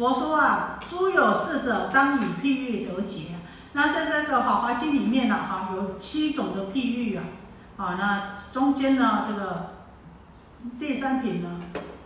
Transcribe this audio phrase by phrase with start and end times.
[0.00, 3.34] 佛说啊，诸有智者当以譬喻得解。
[3.74, 7.24] 那在这个《法华经》里面呢，哈，有七种的譬喻啊，
[7.76, 9.74] 啊，那中间呢，这个
[10.78, 11.60] 第三品呢，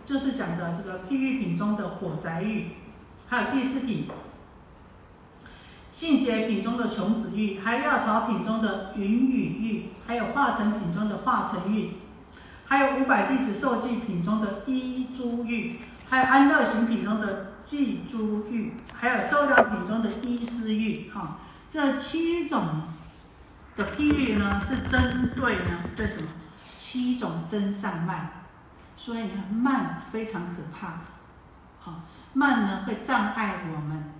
[0.05, 2.71] 就是讲的这个譬喻品中的火宅喻，
[3.29, 4.09] 还有第四品
[5.93, 11.91] 性解品中的穷子喻，还有药草品中的云雨喻，还有化成品中的化成喻，
[12.65, 21.39] 还有五百弟子受记品中的一珠喻，还有安乐行品中的记珠玉，还有受量品中的一思玉，哈。
[21.71, 22.83] 这七种
[23.75, 26.29] 的譬喻呢，是针对呢对什么？
[26.61, 28.29] 七种真善慢，
[28.95, 31.01] 所以呢慢非常可怕，
[31.79, 34.13] 好慢呢会障碍我们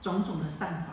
[0.00, 0.86] 种种的善法。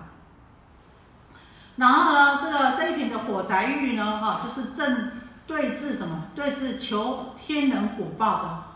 [1.78, 5.14] 然后呢，这个这一品的火宅玉呢，哈，就是正
[5.48, 6.26] 对治什么？
[6.36, 8.69] 对治求天人果报的。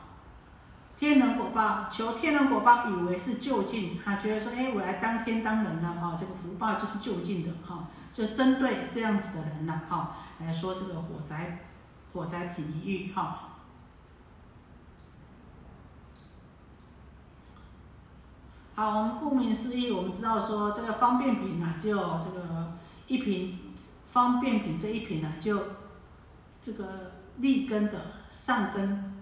[1.04, 11.60] 天人果报，求天人果报，以为是就近，他觉得说，哎，我来当天当人了，哈，这个福报就是就近的，哈，就针对这样子的人呢，哈，来说这个火灾，
[12.14, 13.50] 火灾品喻，哈。
[18.76, 22.78] 好，我们顾名思义，我们知道说这个方便品呢，就这个
[23.08, 23.60] 一瓶
[24.14, 25.64] 方便品这一瓶呢，就
[26.62, 29.13] 这个立根的上根。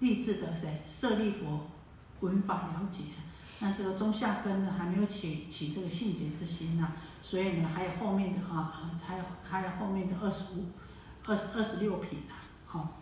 [0.00, 0.82] 立志的谁？
[0.86, 1.66] 舍利佛
[2.20, 3.04] 闻法了解，
[3.60, 10.66] 那这个中下根呢，还没有起起这个信解之心呢，所以呢，还有后面的啊，还有还有后面的二十五、
[11.26, 12.34] 二十二十六品呐，
[12.66, 12.98] 好，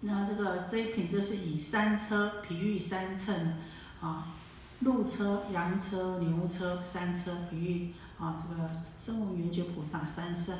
[0.00, 3.54] 那这个这一品就是以三车比喻三乘
[4.00, 4.28] 啊，
[4.80, 10.58] 鹿车、羊车、牛车三车比喻啊，这个声闻缘觉菩萨三圣，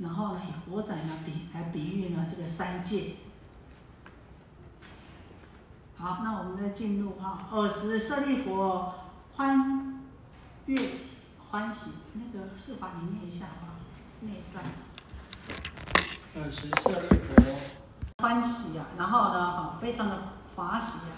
[0.00, 3.14] 然后呢，以火仔呢比来比喻呢这个三界。
[5.98, 8.94] 好，那我们再进入哈，尔时舍利佛
[9.34, 10.02] 欢
[10.66, 10.78] 悦
[11.50, 13.80] 欢喜，那个释法你念一下啊，
[14.20, 14.62] 那一段。
[16.36, 20.18] 尔时舍利佛欢喜啊，然后呢，哈，非常的
[20.54, 21.16] 欢喜啊，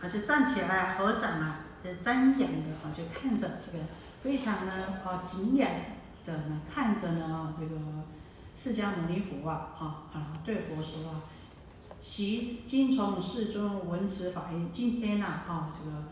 [0.00, 3.84] 而且站起来合掌啊，就瞻仰的啊，就看着这个
[4.22, 4.72] 非常的
[5.04, 5.68] 啊敬仰
[6.24, 7.76] 的呢看着呢啊这个
[8.56, 11.16] 释迦牟尼佛啊啊啊对佛说。
[12.02, 16.04] 习今从世尊闻此法音，今天呐啊，这个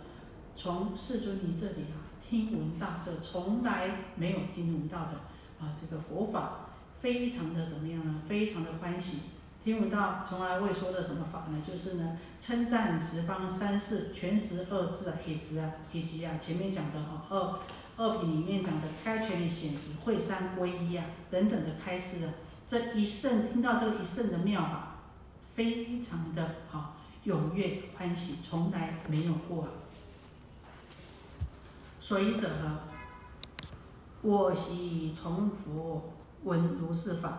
[0.54, 5.20] 从世尊你这里啊听闻到这从来没有听闻到的
[5.58, 6.66] 啊这个佛法，
[7.00, 8.20] 非常的怎么样呢？
[8.28, 9.20] 非常的欢喜，
[9.64, 11.62] 听闻到从来未说的什么法呢？
[11.66, 17.60] 就是呢称赞十方三世全十二字啊，以及啊以及啊前面讲的啊二
[17.96, 22.34] 二品里面讲的开权显实会三归一啊等等的开示啊，
[22.68, 24.94] 这一圣听到这个一圣的妙法。
[25.58, 26.94] 非常的好，
[27.26, 29.66] 踊跃欢喜，从来没有过。
[32.00, 32.78] 所以者何？
[34.22, 36.14] 我昔从佛
[36.44, 37.38] 闻如是法。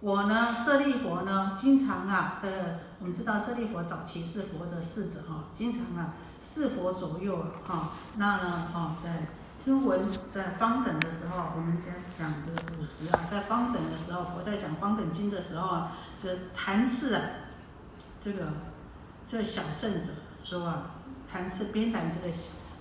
[0.00, 7.90] 我呢，舍利佛呢，经常啊，这个我们知道舍利佛早期是佛的侍者哈，经常啊侍佛左右啊哈。
[8.16, 9.28] 那呢哈，在
[9.64, 10.00] 听闻
[10.32, 17.22] 在方等的时候，我们讲讲这个古时啊，在方等的时候，佛在讲方等经的时候啊，这谈事啊。
[18.24, 18.52] 这个
[19.26, 20.12] 这小圣者
[20.44, 20.82] 说啊，
[21.30, 22.32] 谈是边谈这个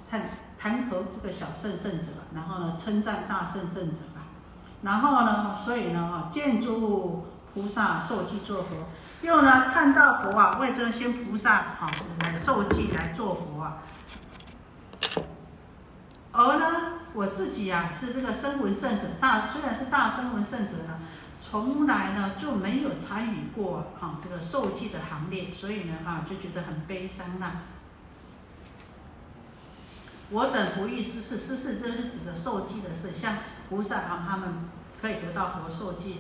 [0.08, 2.04] 谈谈和这个小圣圣者，
[2.36, 4.30] 然后呢称赞大圣圣者啊，
[4.84, 7.26] 然后呢，所以呢啊，见诸
[7.56, 8.86] 菩萨受记作佛，
[9.24, 13.78] 又呢看到佛啊为这些菩萨啊来受记来做佛啊，
[16.34, 21.00] 而呢我自己啊是这个声闻圣者，大虽然是大声闻圣者呢。
[21.52, 27.56] 从来呢就没有参与过啊这个受记的行列，所以呢啊就觉得很悲伤呐。
[30.30, 33.36] 我等不欲失事，失事这是指的受记的事，像
[33.68, 34.70] 菩萨啊他们
[35.02, 36.20] 可以得到佛受记，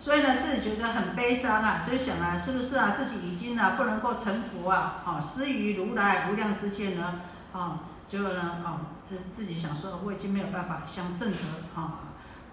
[0.00, 5.02] 所以呢自己觉得很悲伤啊，所以想啊是不是啊自己已经呢不能够成佛啊？
[5.04, 7.20] 啊失于如来无量之见呢
[7.52, 11.36] 啊，结果呢啊自自己想说我已经没有办法相证得
[11.74, 11.98] 啊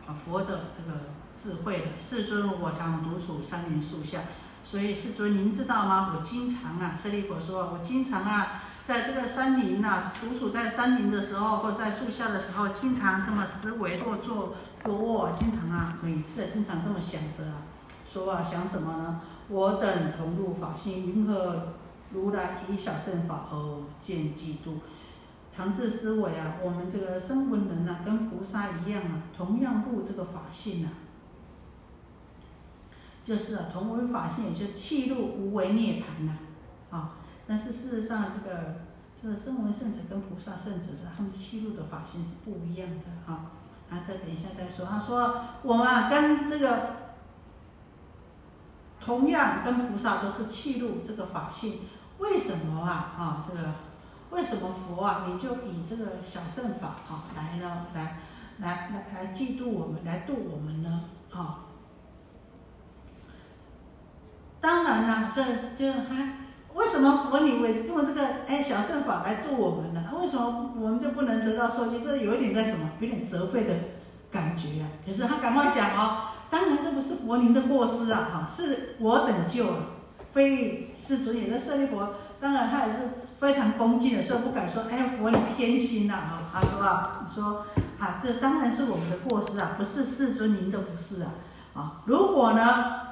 [0.08, 1.00] 啊佛的这个。
[1.46, 4.22] 智慧的世尊，我常独处山林树下，
[4.64, 6.16] 所以世尊您知道吗？
[6.18, 14.56] 我经常啊，舍利弗说，我经常啊，在这个山林呐，独处在山林的时候，或在树下的时候，经常这么思维或坐
[14.86, 17.62] 或卧，经常啊，每次经常这么想着啊，
[18.12, 19.22] 说啊，想什么呢？
[19.48, 21.74] 我等同入法性，云何
[22.12, 24.80] 如来以小圣法而见嫉妒？
[25.56, 30.90] 常自思维啊，我们这个声闻人呐，跟菩萨一样啊，同样入这个法性呐。
[33.26, 36.38] 就是啊，同为法性，也就气入无为涅槃呐，
[36.92, 37.14] 啊，
[37.48, 38.76] 但是事实上这个
[39.20, 43.52] 这个声闻圣者跟菩萨圣者的他们七路的法性是不一样的啊。
[43.90, 44.86] 啊，这等一下再说。
[44.86, 46.98] 他说我啊跟这个
[49.00, 51.80] 同样跟菩萨都是七路这个法性，
[52.20, 53.74] 为什么啊啊这个
[54.30, 58.22] 为什么佛啊你就以这个小圣法啊来呢来
[58.60, 61.65] 来来来嫉妒我们来度我们呢啊？
[64.66, 65.44] 当然了，这
[65.76, 66.40] 就还
[66.74, 70.10] 为什么佛你为用这个哎小圣法来度我们呢？
[70.20, 72.04] 为什么我们就不能得到受记？
[72.04, 72.90] 这有一点在什么？
[73.00, 73.74] 有点责备的
[74.32, 74.90] 感觉啊。
[75.06, 79.78] 可是他赶快讲哦，当然这不是佛您的过失啊，哈，是我等救啊，
[80.34, 82.98] 非是尊严的舍利佛，当然他也是
[83.40, 86.42] 非常恭敬的，所以不敢说哎佛你偏心呐啊。
[86.52, 87.68] 他说啊，说
[88.00, 91.30] 啊，这当然是我们的过失啊，不是世尊您的不是啊
[91.76, 92.02] 啊。
[92.06, 93.05] 如果呢？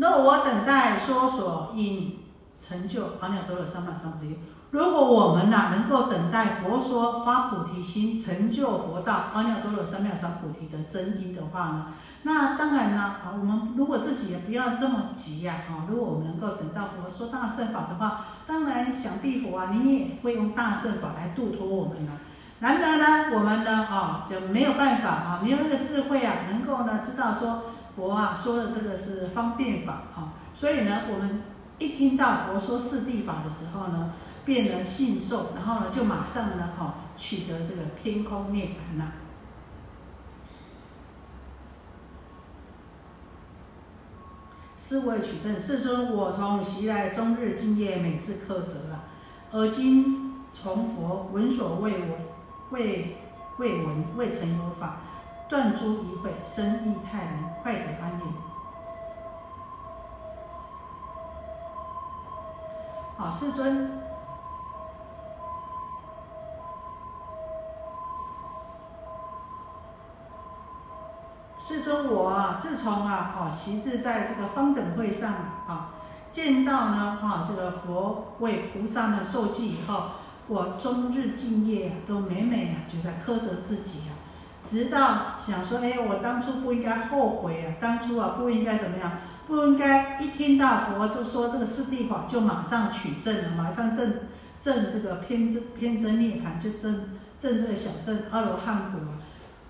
[0.00, 2.20] 那我等待说所因
[2.62, 4.38] 成就阿耨多罗三藐三菩提。
[4.70, 11.86] 如果我们呐能够等待佛说发菩提心成就佛道阿耨多罗三藐三菩提的真因的话呢，
[12.22, 22.12] 那当然呢，啊，我们如果自己也不要这么急呀，啊，如果我们能够等到佛说大圣法的话，当然想必佛啊，你也会用大圣法来度脱我们了。
[22.60, 27.62] 然而呢，我们呢，啊，就没有办法啊，没有那个智慧啊，能够呢知道说。
[27.98, 31.42] 佛啊说的这个是方便法啊，所以呢，我们
[31.80, 34.12] 一听到佛说四谛法的时候呢，
[34.44, 39.06] 便能信受，然后呢，就马上呢，哈，取得这个天空涅槃了。
[44.78, 49.10] 是为取证，世尊，我从昔来终日敬业，每次苛责啊，
[49.50, 52.10] 而今从佛闻所未闻，
[52.70, 53.16] 未
[53.58, 55.00] 未闻，未曾有法。
[55.48, 58.34] 断诸疑悔，生意泰然，快得安宁。
[63.16, 63.98] 好，世尊，
[71.58, 75.32] 世尊，我啊，自从啊，好，习字在这个方等会上
[75.66, 75.92] 啊，
[76.30, 80.10] 见到呢，啊，这个佛为菩萨呢受记以后，
[80.46, 84.27] 我终日敬业啊，都每每啊，就在苛责自己啊。
[84.70, 87.74] 直到想说，哎，我当初不应该后悔啊！
[87.80, 89.12] 当初啊，不应该怎么样？
[89.46, 94.14] 不应该一听到佛就说这个四谛法，就马上取证了，马上证
[94.62, 99.00] 证这个偏真偏真涅槃，就证证这个小圣阿罗汉果。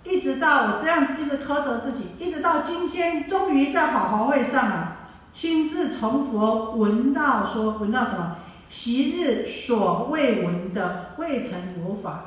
[0.04, 4.96] 一直到我这样子一直苛责自己，一直到今天，终于在法华会上啊，
[5.30, 8.36] 亲自从佛闻到说，闻到什么？
[8.70, 12.24] 昔日所未闻的未曾有法。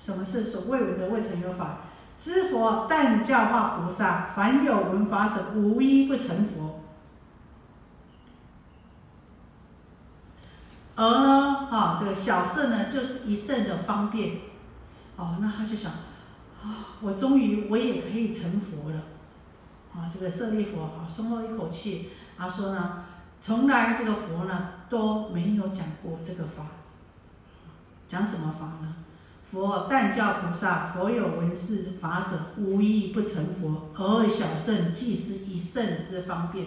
[0.00, 1.80] 什么是所未闻的未曾有法？
[2.22, 6.80] 知佛但教化菩萨，凡有闻法者，无一不成佛。
[10.96, 14.38] 而呢，啊，这个小圣呢，就是一圣的方便。
[15.16, 15.92] 哦，那他就想，
[16.62, 19.02] 啊，我终于我也可以成佛了。
[19.94, 22.10] 啊，这个舍利佛啊，松了一口气。
[22.36, 23.04] 他说呢，
[23.40, 26.64] 从来这个佛呢都没有讲过这个法。
[28.08, 28.94] 讲什么法呢？
[29.50, 33.88] 佛但教菩萨，佛有闻是法者，无一不成佛。
[33.94, 36.66] 而小圣即是以圣之方便。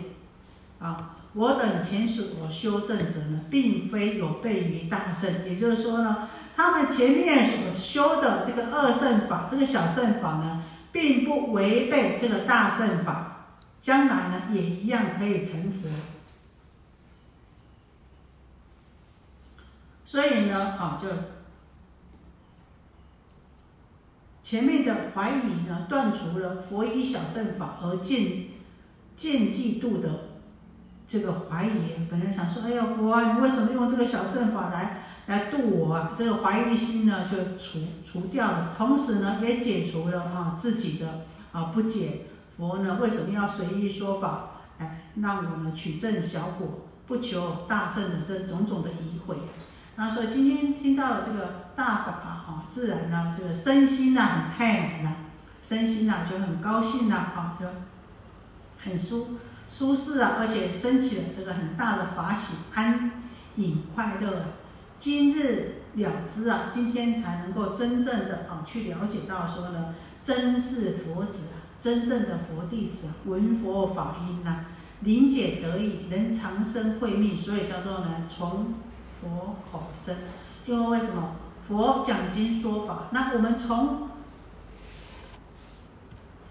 [0.79, 5.47] 啊，我等前所修正者呢，并非有悖于大圣。
[5.47, 13.45] 也就是说呢，他们前面所修的这个二圣法，这个小圣法呢，并不违背这个大圣法，
[13.79, 15.87] 将来呢也一样可以成佛。
[20.03, 21.07] 所以呢，啊就。
[24.51, 28.47] 前面的怀疑呢，断除了佛以小圣法而见
[29.15, 30.09] 见嫉妒的
[31.07, 32.05] 这个怀疑。
[32.09, 36.11] 本来想说，哎呀，佛啊，你为什么用这个小圣法来来度我啊？
[36.17, 38.75] 这个怀疑心呢，就除除掉了。
[38.77, 41.21] 同时呢，也解除了啊自己的
[41.53, 42.23] 啊不解。
[42.57, 49.37] 佛呢，为什么要随意说法，哎，让我们取证小果，不求大圣的这种种的疑悔？
[49.95, 55.09] 那所以今天听到了这个大法啊，自然呢，这个身心呐很泰然呐，
[55.67, 57.65] 身心呐就很高兴呐，啊，就
[58.83, 63.09] 很舒舒适啊，而且升起了这个很大的法喜，安
[63.55, 64.45] 隐快乐啊。
[64.99, 74.65] 今日了知啊，今天才能够真正的啊去了解到说呢，真是佛子啊，真正的佛弟子啊，闻佛法音呐，
[74.99, 78.75] 灵解得意，能长生慧命，所以叫做呢从。
[79.21, 80.15] 佛口生，
[80.65, 81.35] 因为为什么
[81.67, 83.03] 佛讲经说法？
[83.11, 84.09] 那我们从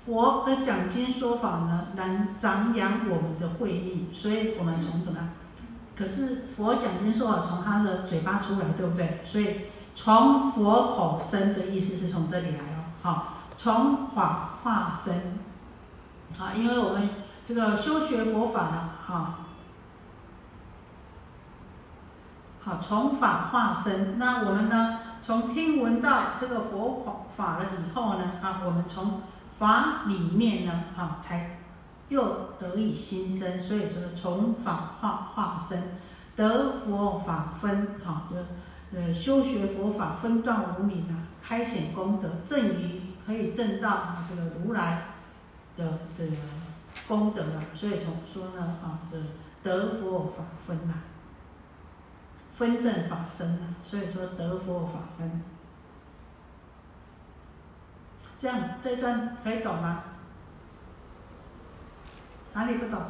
[0.06, 4.08] 佛的讲经说法呢，能长养我们的慧命。
[4.12, 5.30] 所以我们从什么
[5.96, 9.20] 可是佛讲经说法，从他的嘴巴出来，对不对？
[9.24, 15.14] 所以从佛口生的意思是从这里来哦，好，从法化生，
[16.38, 17.10] 啊，因为我们
[17.46, 19.40] 这个修学佛法啊，
[22.62, 29.22] 好，从法化生，那我们呢，从听闻到这个佛法了以后呢，啊，我们从
[29.58, 31.56] 法里面呢，啊，才。
[32.08, 35.80] 又得以新生，所以说从法化化身，
[36.34, 45.02] 得佛法分，好，就呃修学佛法分段无明啊，开显功德，正于可以证到这个如来
[45.76, 46.32] 的这个
[47.06, 47.62] 功德了。
[47.76, 49.16] 所以从说呢，啊，这
[49.62, 51.09] 得佛法分啊，
[52.60, 55.42] 分正法身啊，所以说得佛法分。
[58.38, 60.04] 这样这段可以懂吗？
[62.52, 63.02] 哪里不懂？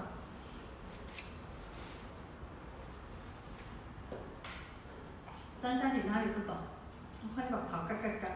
[5.60, 6.56] 张嘉玲哪里不懂？
[7.34, 8.28] 快把跑嘎嘎嘎！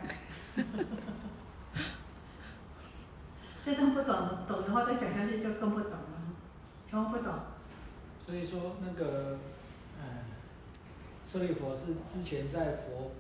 [3.65, 5.99] 这段不懂，懂的话再讲下去就更不懂了。
[6.91, 7.35] 全不懂。
[8.27, 9.39] 所以说那个，
[10.01, 10.25] 哎，
[11.27, 13.13] 舍利佛是之前在佛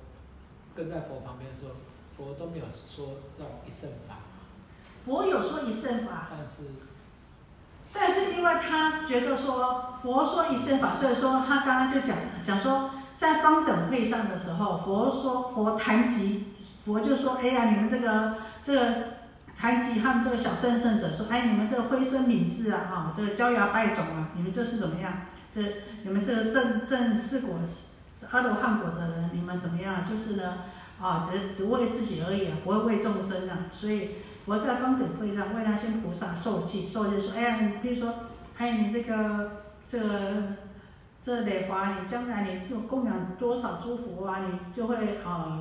[0.74, 1.74] 跟在佛旁边的时候，
[2.16, 4.16] 佛都没有说这种一圣法。
[5.04, 6.28] 佛有说一圣法。
[6.30, 6.62] 但是。
[7.96, 16.46] 但是因为他觉得说佛说一圣法，所以说他刚刚就讲讲说，在方等会上的时候，佛说佛谈及，
[16.84, 18.94] 佛就说，哎呀，你们这个这个
[19.56, 25.12] 谈及他们这个小圣圣者说，哎，你们这个灰身敏智啊，哈，这个焦牙败种啊，你们这是怎么样？
[25.54, 25.62] 这
[26.02, 27.60] 你们这个正正四果
[28.30, 30.04] 阿罗汉果的人，你们怎么样？
[30.08, 30.58] 就是呢，
[31.00, 34.16] 啊，只只为自己而已啊，不会为众生啊，所以。
[34.46, 38.12] 佛在方等会上为那些菩萨受记，受记说：哎呀，你比如说，
[38.58, 39.98] 哎，你这个这
[41.24, 45.60] 这累华，你将来你就供养多少诸佛啊，你就会啊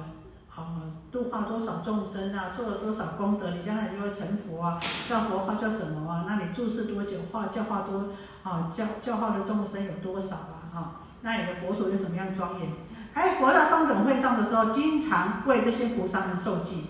[0.53, 4.77] 啊度化多少众生啊，做了多少功德，你将来就会成佛啊。
[5.07, 6.25] 叫佛化叫什么啊？
[6.27, 7.19] 那你住世多久？
[7.31, 8.09] 化教化多
[8.43, 10.59] 啊教教化的众生有多少啊？
[10.73, 12.69] 哈，那你的佛土是什么样的庄严？
[13.13, 16.85] 哎，佛在方等会上的时候，经常为这些菩萨们受记。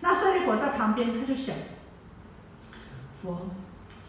[0.00, 1.56] 那舍利佛在旁边，他就想：
[3.22, 3.50] 佛，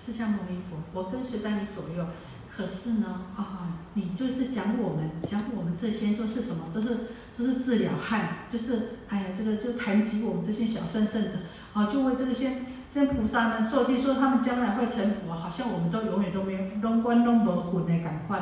[0.06, 2.06] 释迦牟尼佛，我跟随在你左右。
[2.54, 6.66] 可是呢，啊，你就是讲我们，讲我们这些都是什么？
[6.74, 11.32] 都是都是治疗汉，就是哎呀，这个就谈及我们这些小圣圣者，
[11.74, 12.63] 啊，就为这个些
[12.94, 18.40] 些菩萨们受记，说他们将来会成佛，好像我们都永远都没有龙关龙不混的感快，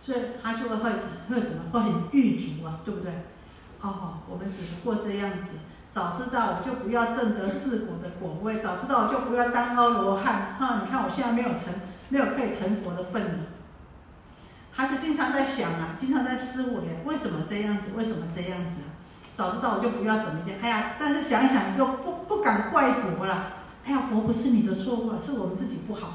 [0.00, 0.90] 所以他就会会
[1.28, 1.70] 会什么？
[1.72, 3.12] 会很郁足啊，对不对？
[3.82, 5.52] 哦，我们只不过这样子。
[5.92, 10.56] 早知道我就不要正得四果的果位，早知道我就不要当阿罗汉。
[10.58, 11.74] 哈，你看我现在没有成，
[12.10, 13.38] 没有可以成佛的份了。
[14.72, 17.90] 他就经常在想啊，经常在思维，为什么这样子？
[17.96, 18.82] 为什么这样子？
[19.36, 20.58] 早知道我就不要怎么样。
[20.62, 23.54] 哎呀，但是想一想又不不敢怪佛了。
[23.84, 26.14] 哎呀，佛不是你的错误，是我们自己不好。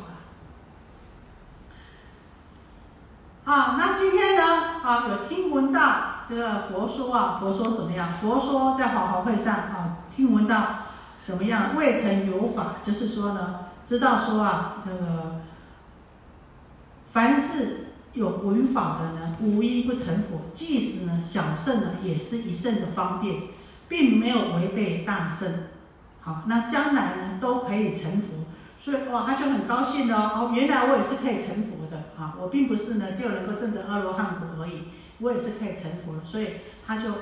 [3.45, 4.43] 啊，那今天呢？
[4.83, 6.15] 啊，有听闻到。
[6.27, 8.07] 这个佛说啊，佛说怎么样？
[8.19, 10.65] 佛说在法华会上啊，听闻到
[11.23, 11.75] 怎么样？
[11.75, 15.41] 未曾有法，就是说呢，知道说啊，这个
[17.13, 20.49] 凡是有闻法的呢，无一不成佛。
[20.55, 23.43] 即使呢小圣呢，也是一圣的方便，
[23.87, 25.65] 并没有违背大圣。
[26.21, 28.45] 好，那将来呢都可以成佛。
[28.83, 31.74] 所以哇，他就很高兴哦，哦，原来我也是可以成佛
[32.17, 32.35] 啊！
[32.39, 34.83] 我并不是呢就能够证得阿罗汉果而已。
[35.19, 37.13] 我也是可以成佛的，所以他就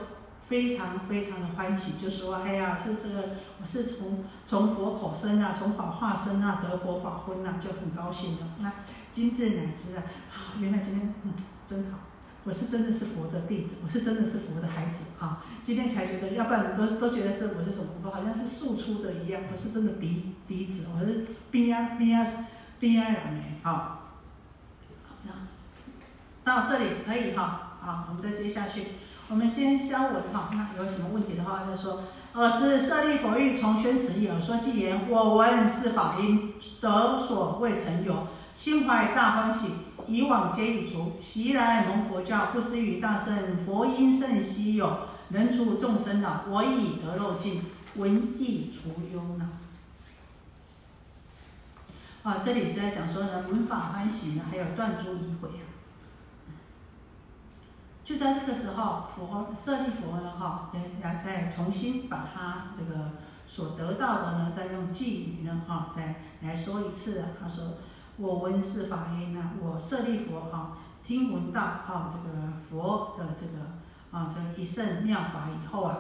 [0.48, 8.42] 非常非常的欢喜，就说：“哎呀，是这个，我是从从佛口生啊，从法化生啊，得佛法婚啊，就很高兴的。
[8.60, 8.72] 那
[9.12, 11.34] 今日乃知啊，啊，原来今天嗯
[11.70, 12.00] 真好，
[12.46, 15.46] 我是真的是佛的弟子，我是真的是佛的孩子啊！
[15.64, 22.28] 今天才觉得，要不然都都觉得是我是什么，我好像是庶出的一样，不是真的嫡嫡子，我是边啊边啊
[22.80, 24.00] 边啊人的啊。
[26.44, 28.88] 到这里可以哈。”好，我们再接下去。
[29.28, 32.04] 我们先消文哈，那有什么问题的话再说。
[32.34, 39.72] 尔时舍利弗欲从宣此意，而说偈言：我闻是法音，得所未曾有，心怀大欢喜。
[40.08, 46.44] 以往皆已除，昔来蒙佛教，不思于大圣，佛音甚稀有，能除众生恼。
[46.50, 47.62] 我已得漏尽，
[47.96, 49.46] 闻亦除忧恼。
[52.30, 55.73] 啊，这里是在讲说呢，闻法欢喜呢，还有断诸疑悔啊。
[58.04, 60.70] 就在这个时候，佛舍利佛呢，哈，
[61.02, 63.12] 要再重新把他这个
[63.48, 67.24] 所得到的呢，再用寄语呢，哈，再来说一次。
[67.40, 67.76] 他说
[68.18, 73.72] ：“我闻是法音呢，我舍利佛哈，听闻到哈这个佛的这个
[74.12, 75.98] 啊这一圣妙法以后啊，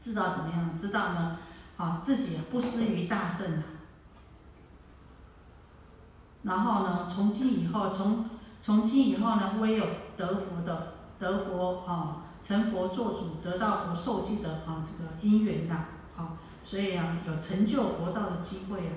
[0.00, 0.78] 知道怎么样？
[0.78, 1.38] 知道呢
[1.76, 3.64] 啊自己不失于大圣啊。
[6.44, 8.28] 然后呢，从今以后，从
[8.60, 9.84] 从今以后呢，唯有
[10.22, 15.74] 得佛的得佛啊，成佛做主，得到佛受记的啊这个因缘呐，
[16.16, 18.92] 啊，所以啊有成就佛道的机会啊。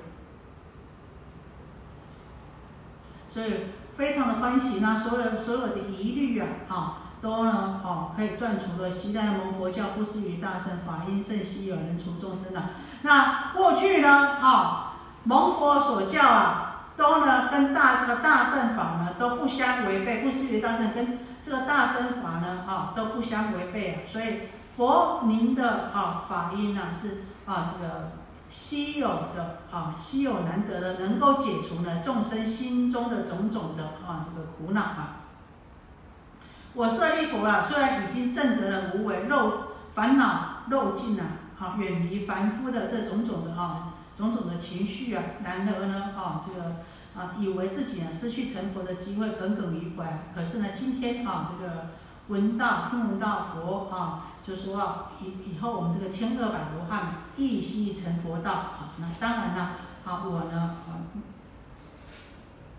[3.29, 3.65] 所以
[3.97, 8.91] 非常的欢喜呢，所有所有的疑虑啊，啊，都呢，哦，可以断除了。
[8.91, 12.69] 西代蒙佛教不思于大圣法因圣希有人除众生了。
[13.01, 23.95] 那过去呢，啊，蒙佛所教啊，都呢跟大这个大圣法呢都不相违背，不思于大圣跟这个大圣法呢，啊，都不相违背啊。
[24.07, 28.11] 所以佛您的啊法音呢是啊这个。
[28.51, 35.25] 稀有的啊，稀有难得的，能够解除呢众生心中的种种的啊这个苦恼啊。
[36.73, 41.23] 我舍利弗啊，虽然已经证得了无为肉烦恼肉尽了，
[41.57, 46.77] 好，远离凡夫的这种种的啊种种的情绪啊，难得呢啊这个
[47.15, 50.23] 啊以为自己呢失去成佛的机会耿耿于怀。
[50.33, 51.89] 可是呢今天啊这个
[52.27, 54.31] 闻到听闻到佛啊。
[54.45, 59.61] 就说啊以以后我们这个千二百罗汉一息成佛道，啊，那当然了，
[60.05, 61.01] 啊我呢，啊，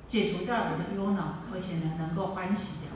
[0.06, 2.92] 解除掉我的忧恼，而且呢能够欢喜的。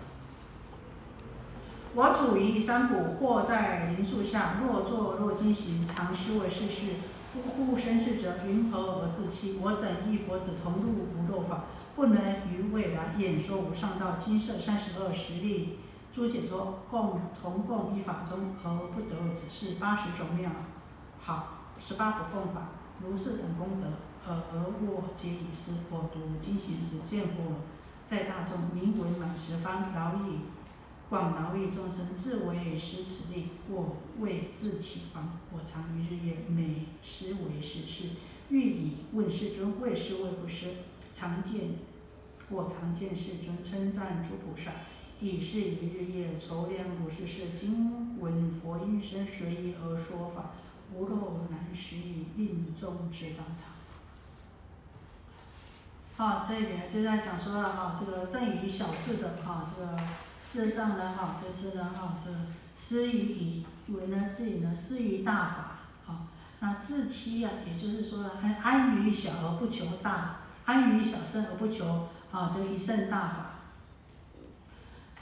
[1.97, 6.95] 我处于山谷或在林树下，若坐若惊行，常思维世事，
[7.33, 9.57] 呼呼生事者，云何而自欺？
[9.63, 12.21] 我等一佛子同入无漏法，不能
[12.51, 15.79] 于未来演说无上道，金色三十二实力。
[16.13, 20.51] 诸解脱共同共一法中，而不得只是八十种妙
[21.23, 22.71] 好十八佛共法，
[23.01, 23.87] 如是等功德，
[24.27, 25.71] 而而我皆已失。
[25.89, 27.63] 我读经行时，见佛
[28.07, 30.41] 在大众，名闻满十方，饶益
[31.11, 35.21] 广饶益众生，自为施此力，我为自启发。
[35.53, 38.11] 我常于日夜每思维是事，
[38.49, 40.69] 欲以问世尊，为是为不是？
[41.19, 41.73] 常见
[42.49, 44.71] 我常见世尊称赞诸菩萨。
[45.21, 50.53] 以是一日夜筹量如是事，今闻佛音声随意而说法，
[50.95, 53.75] 无漏难识以令众知道场。
[56.17, 59.99] 好，这一点就在讲说了哈，这个赠与小智的哈，这个
[60.53, 62.31] 事实上呢哈，就是呢哈，这
[62.77, 66.27] 失于以为呢自己呢失于大法，好，
[66.59, 73.51] 那自欺呀，也就是说呢安安于小而不求大，安于小圣而不求啊这一圣大法。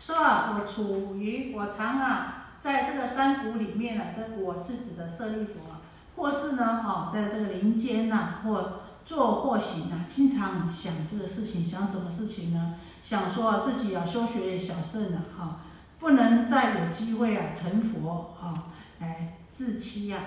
[0.00, 5.76] 说啊，我处于我常啊，在这个山谷里面呢，这我是指的舍利佛，
[6.16, 12.76] 或是呢，哈，在这个林间呐，或坐或行啊，经常想这个事情，想什么事情呢？
[13.08, 15.60] 想说自己啊，修学小圣了，哈，
[15.98, 18.64] 不能再有机会啊成佛啊，
[18.98, 20.18] 来自欺呀。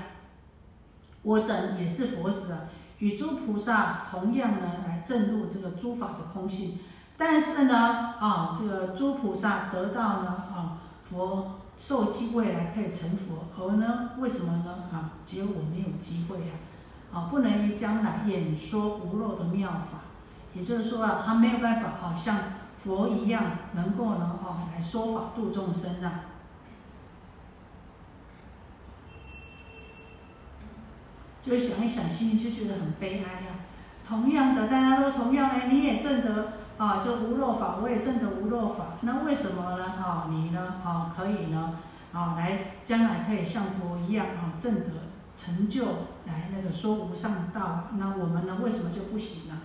[1.21, 2.61] 我等也是佛子啊，
[2.97, 6.79] 与诸菩萨同样呢，来证入这个诸法的空性。
[7.19, 14.85] 但是呢，啊，这个诸菩萨得到呢，啊，佛受记未来可以成佛，而呢，为什么呢？
[14.91, 16.53] 啊，只有我没有机会呀，
[17.13, 19.99] 啊，不能于将来演说无漏的妙法，
[20.55, 22.39] 也就是说啊，他没有办法啊，像
[22.83, 26.25] 佛一样能够呢，哦，来说法度众生啊。
[31.43, 33.55] 就想一想，心里就觉得很悲哀呀。
[34.07, 36.53] 同样的，大家都同样，哎，你也证得。
[36.77, 39.85] 啊，这无漏法我也证得无漏法，那为什么呢？
[39.85, 40.77] 啊，你呢？
[40.83, 41.77] 啊，可以呢？
[42.11, 44.85] 啊，来将来可以像佛一样啊，证得
[45.37, 45.85] 成就，
[46.25, 47.89] 来那个说无上道。
[47.97, 48.57] 那我们呢？
[48.63, 49.61] 为什么就不行呢？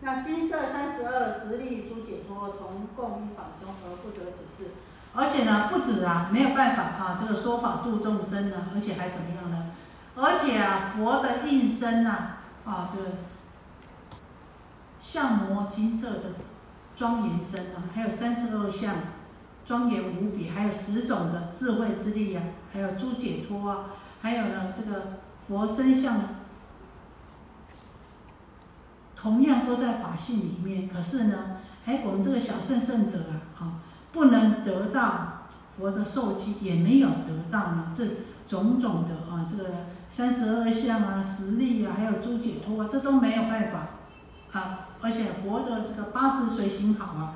[0.00, 4.70] 那金色三十二实力诸解脱同共一法中而不得指示，
[5.14, 9.72] 而且呢，不止啊，没有办法哈，这个说法度众生呢，而且还怎么样呢？
[10.16, 13.08] 而且啊，佛的应身呐，啊，这个。
[15.00, 16.22] 相模金色的
[16.94, 18.94] 庄严身啊，还有三十二相
[19.64, 22.42] 庄严无比，还有十种的智慧之力啊，
[22.74, 23.86] 还有诸解脱啊，
[24.20, 26.20] 还有呢这个佛身相，
[29.20, 30.88] 同样都在法性里面。
[30.88, 38.04] 可是呢，哎，我们这个小圣圣者啊，啊，不能得到佛的受记，也没有得到呢这
[38.46, 39.70] 种种的啊，这个
[40.10, 44.88] 三十二相啊、实力啊，还有诸解脱啊，这都没有办法啊。
[45.00, 47.34] 而且佛的这个八十随行好啊，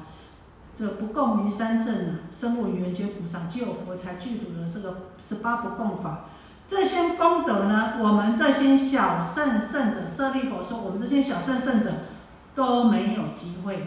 [0.77, 6.27] 这不共于三圣啊，生物缘觉菩萨，只有佛才具足的这个十八不共法。
[6.69, 11.91] 这些功德呢，我们这些小圣圣者，舍利佛说，我们这些小圣圣者
[12.55, 13.87] 都没有机会的。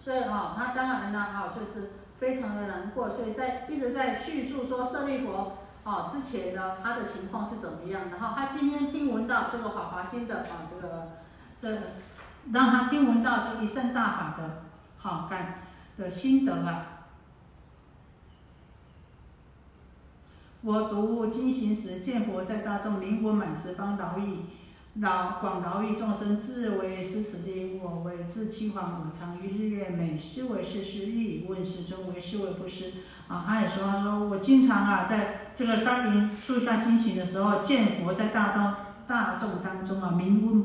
[0.00, 5.58] 所以哈，他当然呢，哈，就是非常的难过，所以在一直在叙述说舍利佛，
[5.88, 11.08] 哦，之前呢他的情况是怎么样，然后他今天听闻到这个《法华经》的啊这个
[11.62, 11.80] 这，
[12.52, 14.64] 让他听闻到这一圣大法的，
[14.98, 15.62] 好感
[15.96, 17.06] 的心得啊。
[20.60, 24.44] 我读经行时，见佛在大众灵魂满十方劳役。
[25.00, 32.94] 饶广饶于众生，自为施此地，我为自欺谎，我常于日月美，是为是施意，问世尊为是为不施。
[33.28, 40.64] 啊，他也说，他说我经常啊，在这个山林树下进行的时候，见佛在大当大众当中啊，名闻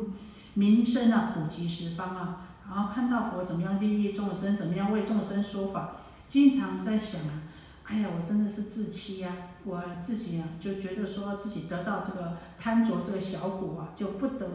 [0.55, 7.43] 名声啊，普及十方啊，然后看到佛怎么样利益众生，怎么样为众生说法，经常在想啊。
[7.83, 9.29] 哎呀，我真的是自欺呀！
[9.65, 14.47] 我自己啊，就觉得说自己得到这个贪着这个小果啊，就不得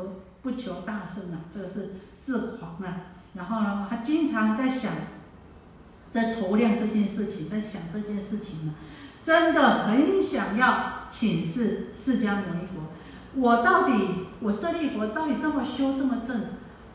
[0.42, 3.14] 不求大圣啊，这个是自狂啊。
[3.34, 4.92] 然后呢，他经常在想，
[6.12, 8.74] 在筹量这件事情，在想这件事情呢，
[9.24, 13.92] 真的很想要请示释迦牟尼佛，我到底
[14.40, 16.42] 我舍利佛到底这么修这么正，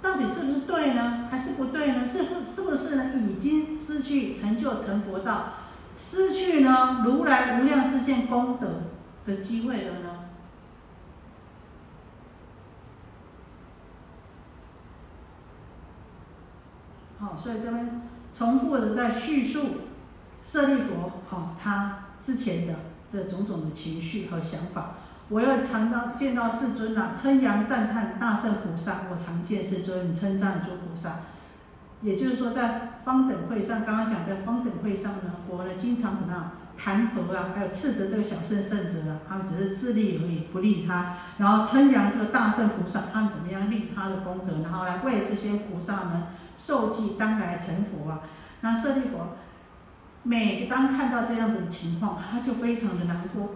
[0.02, 1.28] 到底是不是对呢？
[1.32, 2.08] 还是不对呢？
[2.08, 3.12] 是不是不是呢？
[3.16, 5.54] 已经失去成就成佛道？
[5.98, 8.84] 失去呢如来无量自见功德
[9.26, 10.10] 的机会了呢？
[17.20, 18.02] 好，所以这边
[18.36, 19.66] 重复的在叙述
[20.44, 22.76] 舍利佛，好，他之前的
[23.12, 24.96] 这种种的情绪和想法。
[25.30, 31.22] 我要常到见到世尊了，称扬赞叹大圣菩萨，我常见世尊称赞诸菩萨。
[32.02, 46.24] 也就是说，在方等会上，刚刚讲在方等会上呢，佛呢经常怎么样弹佛啊，还有斥责这个小圣圣者啊，他们只是自利而已，不利他，然后称扬这个大圣菩萨，他们怎么样利他的功德，然后来为这些菩萨们
[46.58, 48.22] 受记当来成佛啊。
[48.62, 49.36] 那舍利佛
[50.24, 53.56] 每当看到这样子的情况，他就非常的难过，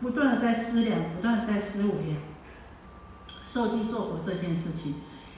[0.00, 2.16] 不断的在思量，不断的在思维啊，
[3.44, 4.94] 受记做佛这件事情，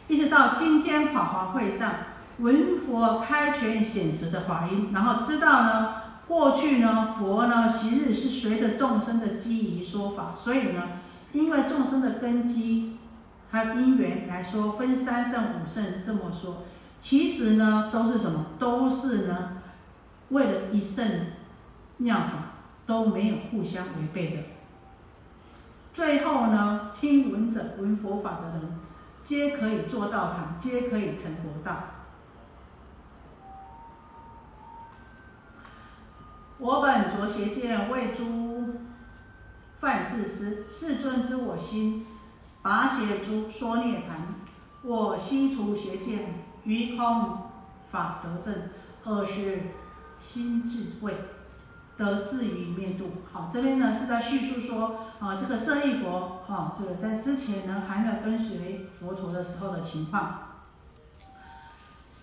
[0.07, 1.91] 一直到今天法华会上。
[2.39, 5.95] 闻佛开权显实的法音，然后知道呢，
[6.29, 10.83] 过去呢，佛呢，昔日是随着众生的机宜说法，所以呢，
[11.33, 12.97] 因为众生的根基
[13.51, 16.63] 还有因缘来说，分三圣五圣这么说，
[17.01, 18.47] 其实呢，都是什么？
[18.57, 19.59] 都是呢，
[20.29, 21.07] 为了一圣
[21.97, 22.33] 妙法，
[22.87, 24.43] 都没有互相违背的。
[25.93, 28.79] 最后呢，听闻者闻佛法的人，
[29.25, 31.98] 皆可以做道场，皆可以成佛道。
[36.59, 38.75] 我本着邪见为诸
[39.79, 42.05] 犯自私，世尊知我心，
[42.63, 44.35] 拔邪诸说涅盘。
[44.83, 47.51] 我心除邪见，于空
[47.93, 48.71] 法得正，
[49.05, 49.63] 二是
[50.21, 51.17] 心智慧，
[51.97, 53.11] 得自于灭度。
[53.33, 60.41] 好，这边呢是在叙述说，啊，这个舍利佛，啊，这个在之前呢还没有跟随佛陀的时候的情况。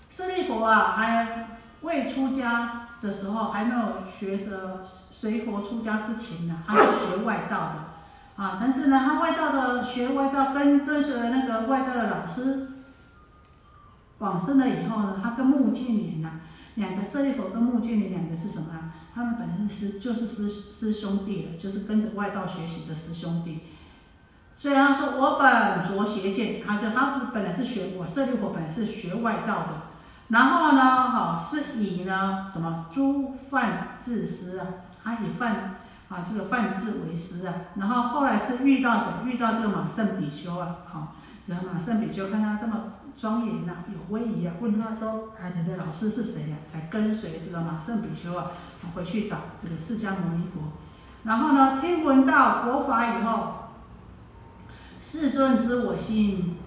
[0.10, 2.82] 舍利佛啊，还未出家。
[3.02, 3.82] 的时候还没有
[4.18, 12.70] 学着随佛出家之前呢，他是学外道的，啊，但是呢，他外道的学外道跟跟随那个外道的老师
[14.20, 16.40] 往生了以后呢，他跟目犍连呐，
[16.76, 18.96] 两个舍利佛跟目犍连两个是什么啊？
[19.14, 23.60] 他们本来是师就是师师兄弟了，就是跟着外道学习的师兄弟。
[24.58, 25.46] 所以他说我本
[25.96, 29.85] 着邪见，他说他本来是学我舍利佛本来是学外道的。
[30.30, 34.66] 然后呢，哈，是以呢什么诸犯自私啊，
[35.04, 35.76] 他以犯
[36.10, 37.54] 啊这个犯自为师啊。
[37.76, 39.06] 然后后来是遇到什？
[39.26, 41.16] 遇到这个马圣比丘啊，好，
[41.48, 48.48] 这个马圣比丘看他这么庄严呐，有威仪啊，问他说：“哎，你的老师是谁呀？”才跟随这个马圣比丘啊，
[48.96, 50.74] 回去找这个释迦牟尼佛。
[51.24, 53.70] 然后呢，听闻到佛法以后，
[55.04, 56.58] 世尊知我心，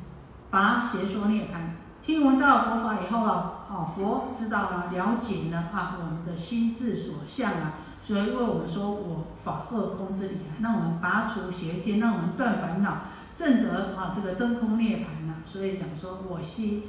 [0.49, 1.78] 拔邪说涅槃。
[2.09, 13.01] 听闻到佛法以后啊，哦，佛知道了，了解了啊，我们的心智所向啊，所以为我们说我法二空之理啊，让我们拔除邪见，让我们断烦恼，
[13.37, 15.35] 证得啊这个真空涅槃呐。
[15.45, 16.85] 所以讲说我心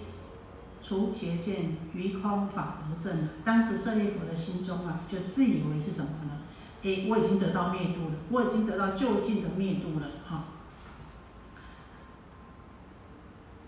[0.81, 3.27] 除邪见，于空法得正。
[3.43, 6.31] 当时舍利佛的心中啊，就自以为是什么呢？
[6.83, 10.45] 哎，我已经得到灭度了，我已经得到就近的灭度了，哈。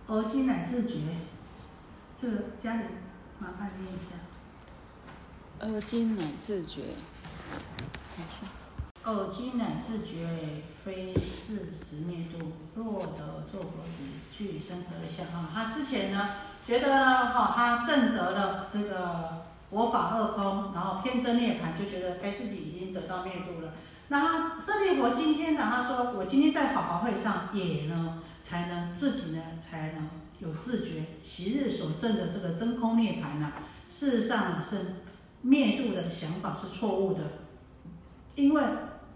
[0.07, 0.95] 而今乃自觉。
[2.21, 2.84] 这个家里
[3.39, 5.65] 麻烦念一下。
[5.65, 6.84] 耳今乃自觉，
[9.03, 10.27] 等今乃自觉，
[10.86, 12.51] 非是实灭度。
[12.75, 14.03] 若得作佛时，
[14.38, 15.49] 具生死二相啊。
[15.51, 16.29] 他之前呢，
[16.63, 23.73] 觉得呢，哈，他证得了这个佛法二空，然后偏真涅盘，就觉得哎自己已经得到灭度了。
[24.10, 30.07] 那舍利佛今天呢，他说我今天在法华会上也呢，才能自己呢，才能
[30.41, 31.06] 有自觉。
[31.23, 33.54] 昔日所证的这个真空涅盘呢，
[33.89, 34.77] 事实上是。
[35.43, 37.23] 灭度的想法是错误的，
[38.36, 38.63] 因为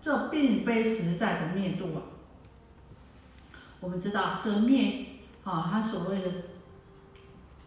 [0.01, 2.01] 这并非实在的灭度啊。
[3.79, 5.05] 我们知道这灭
[5.43, 6.31] 啊，它所谓的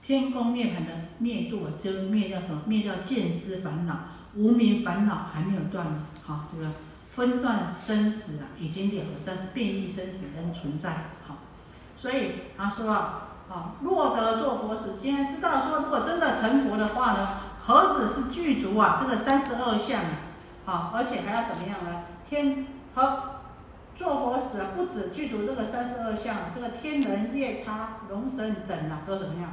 [0.03, 2.63] 天空涅盘的灭度啊，就灭掉什么？
[2.67, 6.07] 灭掉见思烦恼、无名烦恼还没有断呢。
[6.25, 6.73] 好，这个
[7.15, 11.11] 分段生死啊，已经了了，但是变异生死仍存在。
[11.25, 11.39] 好，
[11.97, 17.29] 所以他说啊，啊，若得做佛时，今天知道说，如果真的成佛的话呢？
[17.67, 18.99] 何止是具足啊？
[19.01, 20.01] 这个三十二相，
[20.65, 22.03] 好，而且还要怎么样呢？
[22.29, 23.23] 天和
[23.97, 29.53] 做佛时，不止具足这个三十二相，这个天人、夜叉、龙神等啊，都怎么样？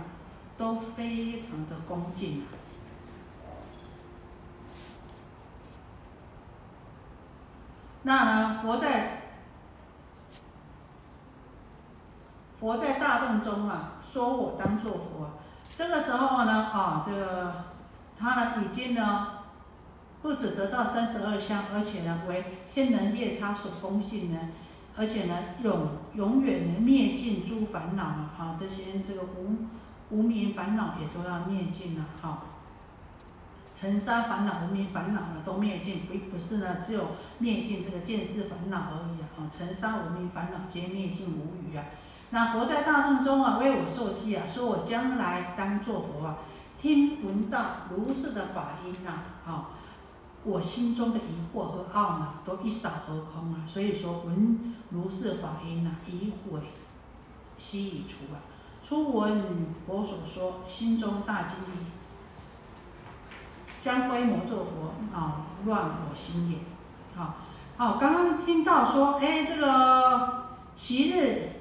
[0.57, 2.55] 都非常的恭敬啊。
[8.03, 9.23] 那呢，佛在
[12.59, 15.31] 佛在大众中啊，说我当做佛，
[15.77, 17.65] 这个时候呢，啊，这个。
[18.17, 19.27] 他呢，已经呢，
[20.21, 24.39] 不止得到三十二相，而且呢，为天人夜叉所封信呢，
[24.95, 29.67] 而且呢，永永远的灭尽诸烦恼啊，哈，这些这个无
[30.11, 32.43] 无名烦恼也都要灭尽了，哈，
[33.75, 37.01] 尘沙烦恼、无名烦恼呢都灭尽，不不是呢，只有
[37.39, 41.83] 灭尽这个见识烦恼而已啊，哈，尘沙无名烦恼皆灭尽无余啊。
[42.31, 46.37] 那佛在大众中啊，为我受记啊，说我将来当作佛啊。
[46.81, 49.69] 听闻到如是的法音呐，啊，
[50.43, 53.65] 我心中的疑惑和懊恼都一扫而空啊。
[53.67, 56.59] 所以说闻如是法音呐，疑悔
[57.57, 58.37] 悉已除啊。
[58.87, 61.87] 初闻佛所说，心中大惊疑，
[63.83, 66.59] 将归魔作佛啊，乱我心也。
[67.15, 67.35] 好，
[67.77, 70.45] 好，刚刚听到说，哎，这个
[70.77, 71.54] 昔日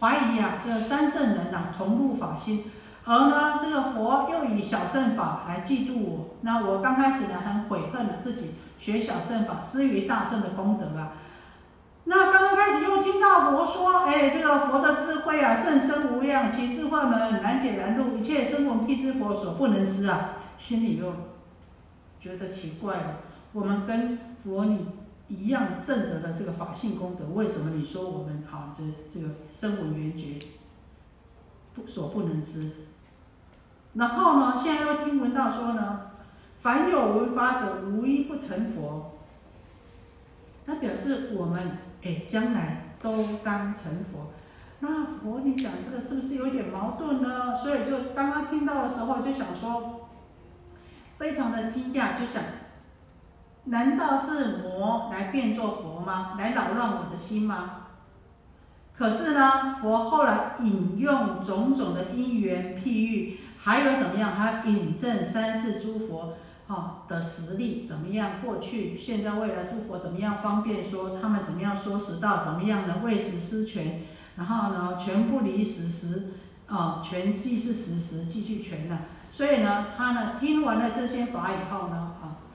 [0.00, 2.70] 怀疑啊，这三圣人呐，同入法心。
[3.04, 11.12] 而呢，这个佛又以小圣法来嫉妒我，那我刚开始呢很悔恨的自己学小圣法，失于大圣的功德啊。
[12.04, 21.12] 那刚刚开始又听到佛说，哎，这个佛的智慧啊，甚深无量，其智慧门难解难入，一切声闻辟支佛所不能知啊，心里又
[22.20, 23.02] 觉得奇怪了。
[23.52, 24.86] 我们跟佛你
[25.28, 30.38] 一样证得的这个法性功德，为什么你说我们啊这这个声闻缘觉
[31.74, 32.72] 不所不能知？
[33.94, 36.10] 然后呢，现在又听闻到说呢，
[36.60, 39.18] 凡有闻法者，无一不成佛。
[40.66, 44.30] 那表示我们哎，将来都当成佛。
[44.80, 47.58] 那佛你讲这个是不是有点矛盾呢？
[47.58, 50.08] 所以就刚刚听到的时候就想说，
[51.16, 52.42] 非常的惊讶，就想，
[53.68, 56.34] 难道是魔来变作佛吗？
[56.38, 57.70] 来扰乱我的心吗？
[58.96, 63.40] 可是呢，佛后来引用种种的因缘譬喻。
[63.60, 64.32] 还有怎么样？
[64.36, 66.34] 他引证三世诸佛
[66.68, 68.40] 哈的实力怎么样？
[68.42, 70.38] 过去、现在、未来诸佛怎么样？
[70.38, 72.44] 方便说他们怎么样说实道？
[72.44, 74.02] 怎么样的为实施权？
[74.36, 76.34] 然后呢，全不离实实
[76.68, 79.00] 啊，全既是实实，既具全了。
[79.32, 82.07] 所以呢，他呢听完了这些法以后呢，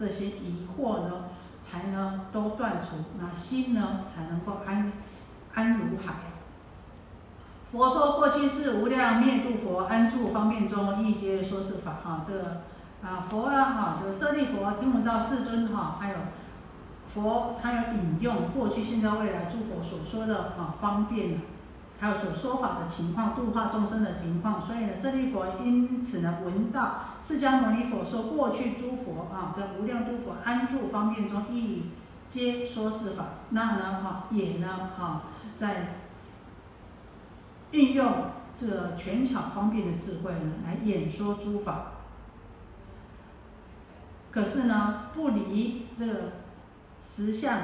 [0.03, 1.29] 这些疑惑呢
[1.65, 4.91] 才呢都断除，那心呢才能够安
[5.53, 6.13] 安如海。
[7.71, 12.25] 佛说过去是无量灭度佛安住方便中，一皆说是法啊。
[12.27, 12.43] 这个
[13.01, 16.15] 啊佛啊哈，这个舍利佛听闻到世尊哈，还有
[17.13, 21.39] 佛他有引用过去、现在、未来诸佛所说的啊方便
[22.03, 24.61] 还有所说法的情况，度化众生的情况。
[24.61, 31.91] 所以呢，舍利佛因此呢闻到释迦牟尼佛说过去诸佛啊，在无量诸佛安住方便中，一
[32.29, 33.25] 皆说是法。
[33.51, 35.21] 那呢哈也呢哈
[35.57, 35.99] 在。
[37.71, 41.93] 运用这个权巧方便的智慧呢，来演说诸法。
[44.29, 46.13] 可是呢，不离这个
[47.03, 47.57] 实相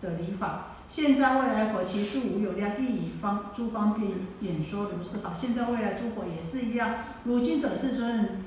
[0.00, 0.71] 的理法。
[0.94, 5.30] 现在未来佛其数无有量，亦以方诸方便演说如是法。
[5.40, 6.90] 现在未来诸佛也是一样。
[7.24, 8.42] 如今者世尊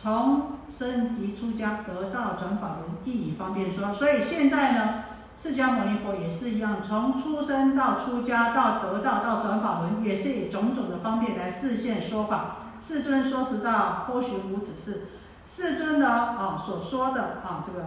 [0.00, 3.92] 从生及出家得道转法轮，亦以方便说。
[3.92, 5.02] 所以现在呢，
[5.42, 12.58] 释迦牟尼佛也是一样，从出生到出家到得道到转法轮，也是以种种的方便来示现说法。
[12.86, 15.08] 世尊说实道，颇许无此事。
[15.48, 17.84] 世尊呢，啊所说的啊这个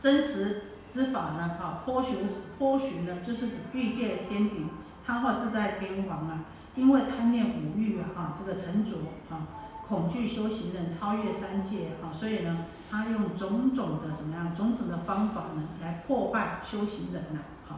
[0.00, 0.62] 真实
[0.94, 2.16] 之法呢，啊颇许
[2.56, 4.68] 颇许呢，就是欲界天顶，
[5.04, 6.44] 贪化自在天王啊，
[6.76, 9.48] 因为贪恋五欲啊，啊这个沉着啊，
[9.88, 12.66] 恐惧修行人超越三界啊，所以呢。
[12.90, 17.74] 他用种种的什么样种种的方法呢，来破坏修行人呐，好，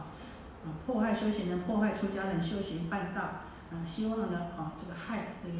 [0.63, 5.57] 啊，破坏修行人，破坏出家人修行半道，啊，希望呢，啊，这个害这个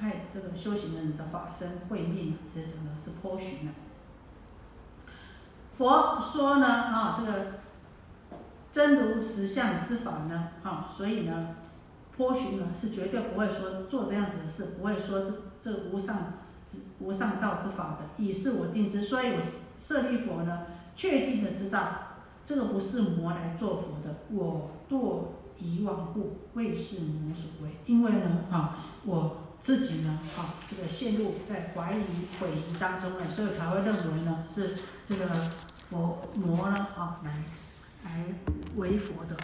[0.00, 3.70] 害这个修行人的法身慧命，这什么是颇许呢？
[5.78, 7.46] 佛说呢，啊，这个
[8.72, 11.56] 真如实相之法呢，啊，所以呢，
[12.16, 16.34] 颇许呢是绝对不会说做这样子的事，不会说这这无上。
[16.98, 19.40] 无上道之法的，以是我定之，所以我
[19.78, 20.62] 舍利佛呢，
[20.94, 21.88] 确定的知道，
[22.46, 25.26] 这个不是魔来做佛的，我堕
[25.58, 27.76] 以往故，未是魔所为。
[27.84, 29.36] 因为呢，啊，我
[29.66, 32.04] 自己呢，啊，这个陷入在怀疑、
[32.38, 34.76] 毁疑当中了，所以才会认为呢，是
[35.08, 35.26] 这个
[35.90, 37.42] 佛魔呢，啊，来
[38.04, 38.24] 来
[38.76, 39.36] 为佛的。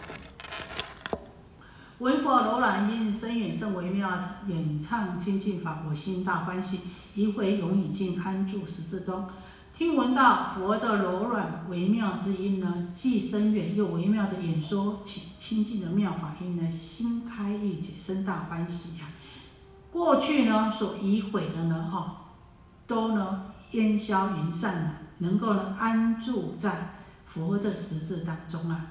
[1.99, 6.79] 为佛柔软音，深远甚微妙，演唱清净法，我心大欢喜。
[7.15, 9.27] 一回永已静安住十字中，
[9.77, 19.07] 听闻到佛的柔软微妙之音呢，既深远又微妙的演说清清净的妙法音呢，心开意解，生大欢喜呀。
[19.93, 22.31] 过去呢所已毁的呢，哈，
[22.87, 26.95] 都呢烟消云散了，能够呢安住在
[27.27, 28.87] 佛的十字当中啊。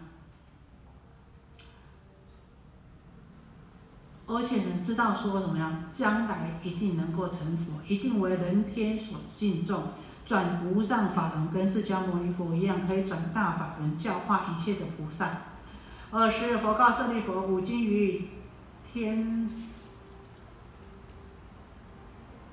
[4.28, 9.82] 而且呢，知道说怎么样，将来一定能够成佛，一定为人天所敬重，
[10.24, 15.38] 转无上法轮，跟释迦牟尼佛一样，可以转大法轮，教化一切的菩萨。
[16.12, 18.28] 二是佛告舍利佛：五经于
[18.92, 19.50] 天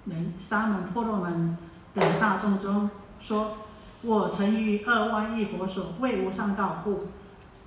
[0.10, 1.58] 人、沙门、婆罗门
[1.94, 3.58] 等大众中说，
[4.02, 7.08] 我曾于二万亿佛所为无上道故，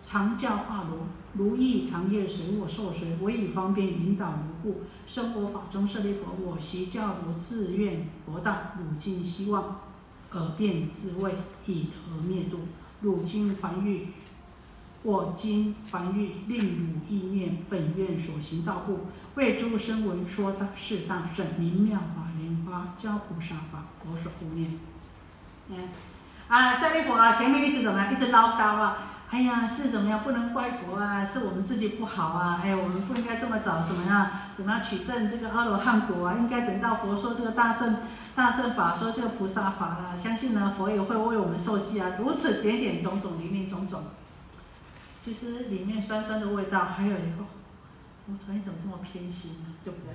[0.04, 0.98] 常教化如。
[1.34, 4.82] 如意长夜随我受随，我以方便引导如故。
[5.06, 9.80] 生活法中舍利佛，我习教如自愿佛道，汝今希望
[10.32, 11.32] 尔便自卫，
[11.64, 12.58] 以得灭度。
[13.00, 14.08] 汝今还欲，
[15.02, 22.30] 我今还欲令汝意念本愿所行道故，为诸生闻说大是大圣明妙法
[22.72, 24.78] 啊教菩萨法，佛所护念。
[25.68, 25.88] 嗯，
[26.48, 28.12] 啊，舍利佛啊，前面一直怎么样？
[28.12, 28.98] 一直唠叨啊。
[29.30, 30.22] 哎呀，是怎么样？
[30.22, 32.60] 不能怪佛啊，是我们自己不好啊！
[32.62, 34.30] 哎，我们不应该这么早怎么样？
[34.56, 36.34] 怎么样取证这个阿罗汉果啊？
[36.34, 37.96] 应该等到佛说这个大圣
[38.34, 42.10] 大圣法，说这个菩萨法了，相信呢，佛也会为我们受记啊！
[42.18, 44.04] 如此点点种种，林林种种，
[45.24, 47.44] 其实里面酸酸的味道，还有一个，
[48.26, 49.68] 我说你怎么这么偏心呢？
[49.82, 50.14] 对不对？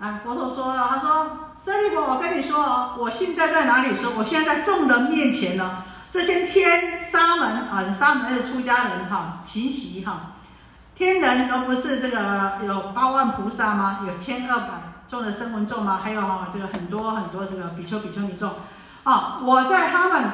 [0.00, 1.26] 啊，佛陀说了，他说
[1.62, 3.94] ：“舍利弗，我跟你说哦，我现在在哪里？
[3.94, 10.32] 说我现在在众人面前呢。”这些天沙门啊，沙门是出家人哈，勤习哈。
[10.96, 14.00] 天人都不是这个有八万菩萨吗？
[14.06, 14.68] 有千二百
[15.06, 16.00] 众的声闻众吗？
[16.02, 18.50] 还有哈这个很多很多这个比丘比丘尼众。
[19.04, 20.30] 啊，我在他们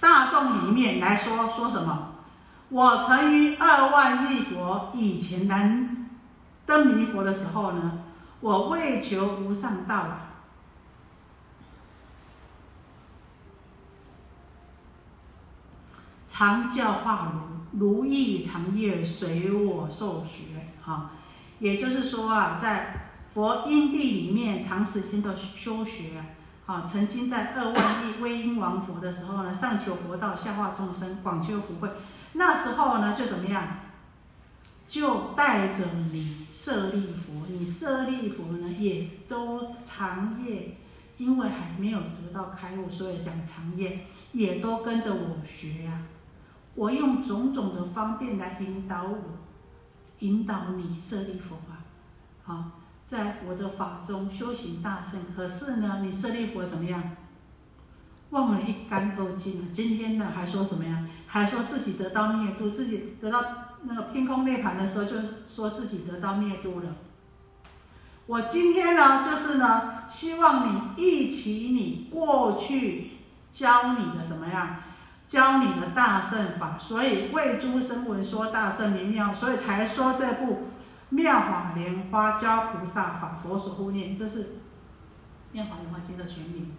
[0.00, 2.08] 大众里面来说说什么？
[2.70, 6.08] 我曾于二万亿佛以前南
[6.66, 7.92] 登弥佛的时候呢，
[8.42, 10.28] 我为求无上道啊。
[16.28, 17.32] 常教化
[17.72, 21.12] 如如意长夜随我受学啊，
[21.60, 26.22] 也就是说啊，在佛因地里面长时间的修学
[26.66, 31.88] 啊，曾经在二万亿威音王佛的时候呢，上求佛道，下化众生，广修福慧。
[32.32, 33.62] 那时候呢，就怎么样？
[34.92, 40.76] 就带着你舍利佛，你舍利佛呢，也都长夜，
[41.16, 44.00] 因为还没有得到开悟，所以讲长夜，
[44.32, 46.02] 也都跟着我学呀。
[46.74, 49.18] 我用种种的方便来引导我，
[50.18, 51.80] 引导你舍利佛啊，
[52.44, 52.70] 好，
[53.08, 55.22] 在我的法中修行大圣。
[55.34, 57.02] 可是呢，你舍利佛怎么样？
[58.28, 59.68] 忘了一干二净了。
[59.72, 61.08] 今天呢，还说什么呀？
[61.26, 63.42] 还说自己得到灭度，自己得到
[63.82, 65.16] 那个偏空涅盘的时候，就
[65.52, 66.86] 说自己得到灭度了。
[68.26, 73.12] 我今天呢，就是呢，希望你忆起你过去
[73.52, 74.80] 教你的什么呀？
[75.26, 80.68] 教你的大圣法，所以为诸生闻说大圣明妙，所以才说这部
[81.08, 84.56] 妙法莲花教菩萨法，佛所护念，这是
[85.52, 86.72] 妙法莲花经的全名。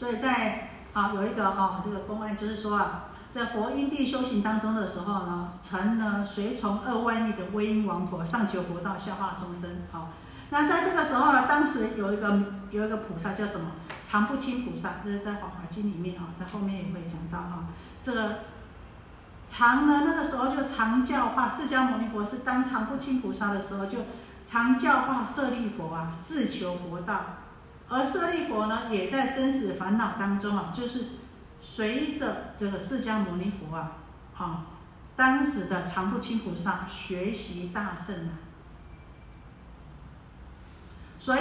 [0.00, 9.82] 所以在啊有一个啊这个公案就是说啊，在佛因地修行当中的时候呢，曾呢随从二万亿的威音王佛上求佛道，消化众生。
[9.92, 10.08] 好，
[10.48, 13.72] 那在这个时候呢，当时有一个有一个菩萨叫什么？
[14.08, 17.66] 常不轻菩萨，这是在《华华经》里面啊，在后面也会讲到哈。
[18.02, 18.38] 这个
[19.48, 23.98] 常呢，那个时候就常教化释迦牟尼佛，是当常不轻菩萨的时候，就
[24.46, 27.20] 常教化舍利佛啊，自求佛道。
[27.90, 31.04] 而舍利佛呢，也在生死烦恼当中啊，就是
[31.60, 33.98] 随着这个释迦牟尼佛啊，
[34.38, 34.66] 啊，
[35.14, 38.40] 当时的常不清菩萨学习大圣啊，
[41.18, 41.40] 所以。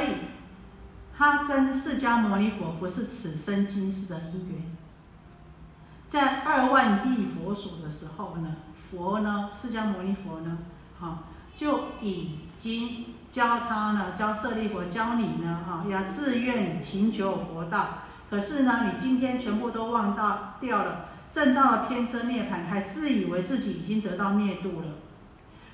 [1.22, 4.78] 他跟释迦牟尼佛不是此生今世的因缘，
[6.08, 8.56] 在二万亿佛所的时候呢，
[8.90, 10.60] 佛呢，释迦牟尼佛呢，
[10.98, 11.24] 哈，
[11.54, 18.00] 就已经教他呢，教舍利佛，教你呢，哈，要自愿请求佛道。
[18.30, 24.88] 可是呢，你今天全部都忘到掉了，正到了偏真涅盘，还自以为自己已经得到灭度了。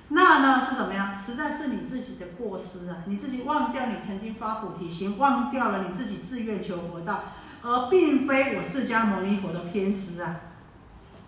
[0.10, 1.18] 那呢是怎么样？
[1.18, 2.98] 实在是你自己的过失啊！
[3.08, 7.24] 你自己忘掉你曾经发菩提心，忘掉了你自己自愿求佛道，
[7.64, 10.36] 而并非我释迦牟尼佛的偏私啊！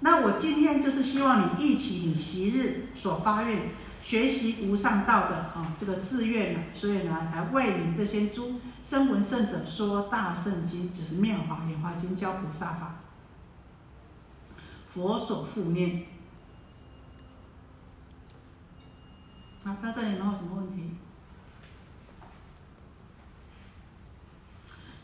[0.01, 3.71] 那我今天就是希望你忆起你昔日所发愿
[4.07, 12.99] 学习无上道的啊这个志愿呢，所以呢来为你这些诸声闻圣者说大圣经，就是《妙法莲华经》教菩萨法，
[14.93, 16.05] 佛所护念。
[19.65, 20.91] 啊，到这里没有什么问题。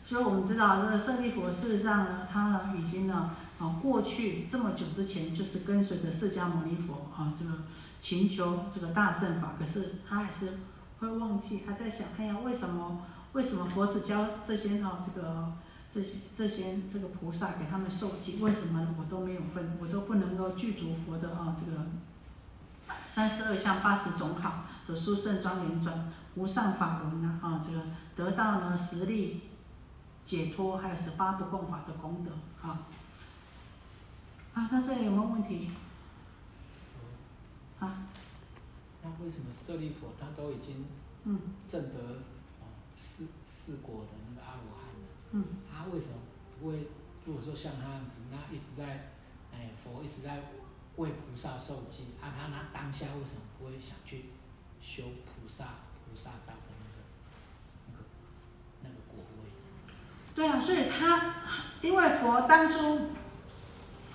[0.06, 7.64] 所以我们知道，这个舍利佛事实上呢，他呢已经呢，啊，过去这么久之前就是跟随着释迦牟尼佛啊，这个
[8.04, 10.58] 寻求这个大圣法，可是他还是
[11.00, 13.00] 会忘记，他在想，哎呀，为什么
[13.32, 15.52] 为什么佛子教这些啊，这个
[15.90, 21.86] 这些这些这个菩萨给他们受记，为什么我都没有分，我都不能够具足佛的啊这个。
[23.08, 27.80] 三十二相八十种好的殊胜庄严转无上法轮呢啊，这个
[28.14, 29.44] 得到呢实力
[30.26, 32.32] 解脱，还有十八度共法的功德
[32.68, 32.84] 啊。
[34.52, 35.70] 啊，那这里有没有问题？
[37.84, 38.06] 啊？
[39.02, 40.86] 那为什么舍利佛他都已经
[41.24, 42.22] 嗯证得
[42.94, 45.08] 四四果的那个阿罗汉了？
[45.32, 45.44] 嗯。
[45.70, 46.14] 他为什么
[46.58, 46.88] 不会？
[47.26, 49.10] 如果说像他样子，那一直在
[49.52, 50.42] 哎佛一直在。
[50.96, 54.26] 为菩萨受记，啊，他那当下为什么不会想去
[54.80, 55.64] 修菩萨
[56.04, 57.02] 菩萨道的那个
[57.88, 58.04] 那个
[58.84, 59.50] 那个果位？
[60.36, 61.34] 对啊，所以他
[61.82, 63.08] 因为佛当初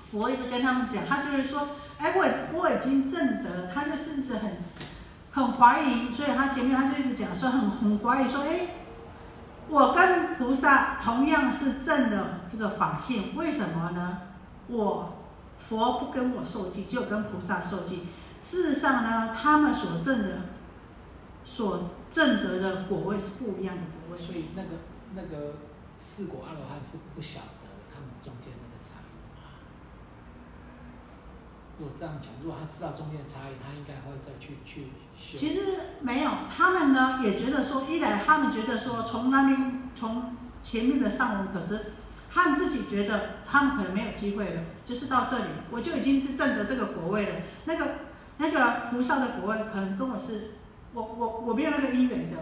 [0.09, 1.67] 佛一直跟他们讲，他就是说，
[1.99, 4.57] 哎，我我已经证得，他就甚至很
[5.31, 8.67] 很怀疑，所以他前面他就一直讲说很很怀疑说，哎，
[9.69, 14.21] 我跟菩萨同样是证的这个法性，为什么呢？
[14.67, 15.15] 我。
[15.69, 18.07] 佛不跟我受记，只有跟菩萨受记。
[18.41, 20.37] 事实上呢，他们所证的、
[21.45, 24.19] 所证得的果位是不一样的果位。
[24.19, 24.69] 所以那个
[25.13, 25.57] 那个
[25.99, 29.61] 四果阿罗汉是不晓得他们中间的个差异吗？
[31.79, 35.39] 如果这样讲，如果他知道中间的差异，他应该会再去去修。
[35.39, 41.93] 其实没有，他们呢也觉得说，一来他们觉得说，从那边从前面的上文可知。
[42.31, 47.35] 他们自己觉得他们可能没有机会了，就是到这里，我就已经是证得这个果位了。
[47.65, 47.95] 那个
[48.37, 50.51] 那个菩萨的果位可能跟我是，
[50.93, 52.37] 我我我没有那个因缘的，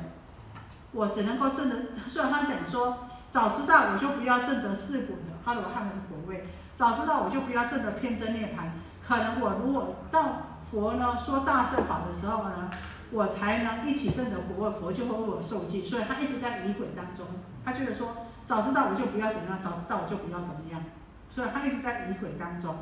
[0.91, 1.75] 我只能够证得。
[2.09, 6.43] 虽然他讲说，早知道我就不要证得四果的哈罗汉的果位，
[6.75, 8.73] 早知道我就不要证得偏真涅盘。
[9.07, 10.23] 可能我如果到
[10.69, 12.69] 佛呢说大圣法的时候呢，
[13.11, 15.83] 我才能一起证得我，佛就会为我受记。
[15.83, 17.25] 所以他一直在疑鬼当中，
[17.63, 18.09] 他觉得说。
[18.47, 20.81] 早知道我就不要怎么样，早知道我就不要怎么样，
[21.29, 22.73] 所以他一直在疑鬼当中。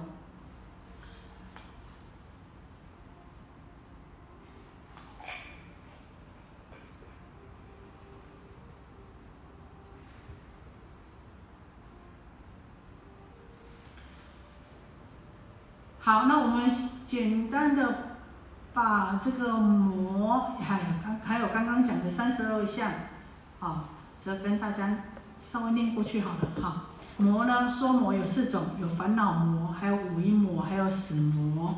[16.06, 16.72] 好，那我们
[17.08, 17.96] 简单的
[18.76, 22.92] 把这个魔，还有刚还有刚刚讲的三十二相，
[23.60, 23.86] 啊，
[24.24, 24.98] 这跟大家。
[25.42, 26.84] 稍微念过去好了哈。
[27.18, 31.76] 魔呢，说魔有四种，有烦恼魔，还有五阴魔，还有死魔，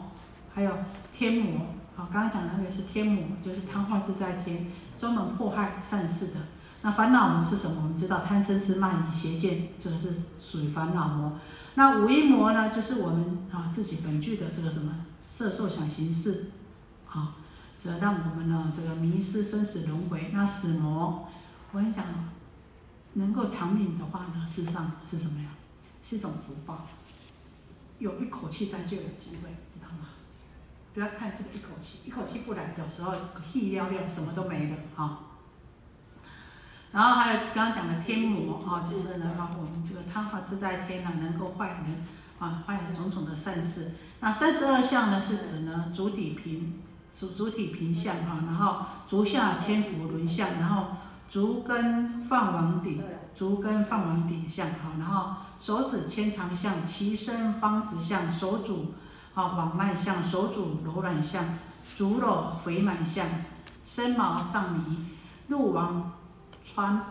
[0.54, 0.72] 还有
[1.14, 1.68] 天魔。
[1.96, 4.68] 好，刚刚讲的那个是天魔，就是贪幻自在天，
[5.00, 6.34] 专门迫害善事的。
[6.82, 7.82] 那烦恼魔是什么？
[7.84, 11.34] 我们知道贪嗔痴慢疑邪见，就是属于烦恼魔。
[11.78, 15.06] 那五阴魔呢，就是我们啊自己本具的这个什么
[15.38, 16.50] 色受想行识，
[17.08, 17.36] 啊，
[17.80, 20.32] 这让我们呢这个迷失生死轮回。
[20.34, 21.30] 那死魔，
[21.72, 22.04] 我跟你讲。
[23.14, 25.50] 能够长命的话呢，事实上是什么呀？
[26.04, 26.86] 是一种福报，
[27.98, 30.10] 有一口气在就有机会，知道吗？
[30.94, 33.14] 不要看这个一口气，一口气不来，有时候
[33.52, 35.20] 气尿尿什么都没了哈。
[36.98, 42.04] 然后还有刚刚讲的天魔哈，就是呢，我们这个贪法自在天呢，能够坏人
[42.40, 43.92] 啊，坏人种种的善事。
[44.20, 46.82] 那三十二相呢，是指呢，足底平，
[47.14, 48.78] 足主体平相哈，然后
[49.08, 50.88] 足下千佛轮相，然后
[51.30, 53.04] 足跟放王顶，
[53.36, 58.96] 足跟放王顶相哈，然后手指牵长相，齐身方直相，手足
[59.36, 61.46] 啊往慢相，手足柔软相，
[61.96, 63.28] 足肉肥满相，
[63.86, 65.06] 身毛上弥，
[65.50, 66.14] 鹿王。
[66.78, 67.02] 穿，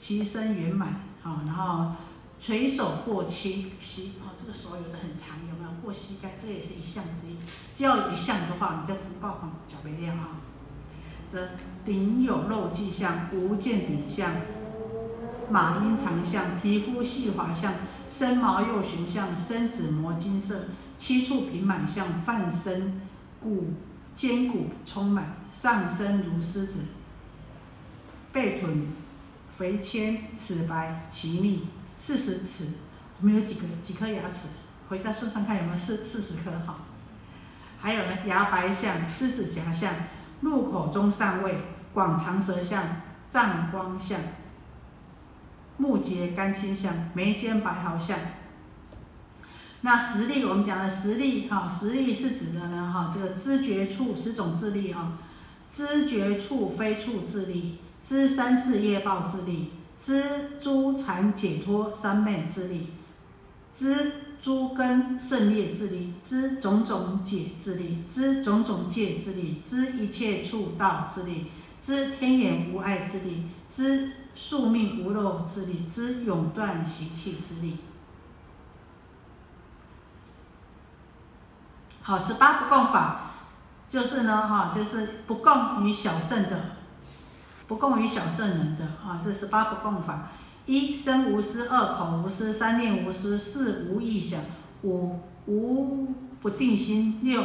[0.00, 1.96] 其身圆满，好，然后
[2.40, 6.36] 垂手过膝膝，哦，这个手有的很长，有没有过膝盖？
[6.40, 7.36] 这也是一项之一。
[7.76, 10.28] 只要一项的话，你就福报很较为亮哈。
[11.32, 11.48] 这
[11.84, 14.30] 顶有肉迹相，无见顶相，
[15.50, 17.74] 马阴长相，皮肤细滑相，
[18.16, 20.66] 身毛又雄相，身子磨金色，
[20.96, 23.00] 七处平满相，泛身
[23.40, 23.72] 骨
[24.14, 26.74] 坚骨充满，上身如狮子。
[28.38, 28.86] 背臀
[29.58, 31.66] 肥纤，齿白齐密，
[31.98, 32.68] 四十齿。
[33.20, 34.46] 我们有几个几颗牙齿？
[34.88, 36.78] 回家算算看有没有四四十颗哈。
[37.80, 39.92] 还有呢，牙白象，狮子颊象，
[40.42, 41.56] 入口中上位，
[41.92, 42.84] 广长舌象，
[43.32, 44.20] 藏光象，
[45.76, 48.20] 目结干青象，眉间白毫象。
[49.80, 55.18] 那实力，我们讲的实力哈，实力是指的呢哈，这个知觉处十种智力哈，
[55.74, 57.78] 知觉处非处智力。
[58.08, 62.94] 知三世业报之力，知诸禅解脱三昧之力，
[63.76, 71.48] 知诸根胜业之力，知种种解之力，知种种戒之力，知一切处道之力，
[71.84, 77.76] 知天眼无碍之力，知宿命无漏之力，知永断习气之力。
[82.00, 83.32] 好，十八不共法，
[83.90, 86.77] 就是呢，哈，就是不共于小圣的。
[87.68, 90.32] 不共于小圣人的啊，这十八不共法：
[90.64, 94.40] 一身无私，二口无私，三念无私，四无异想，
[94.82, 97.42] 五无不定心，六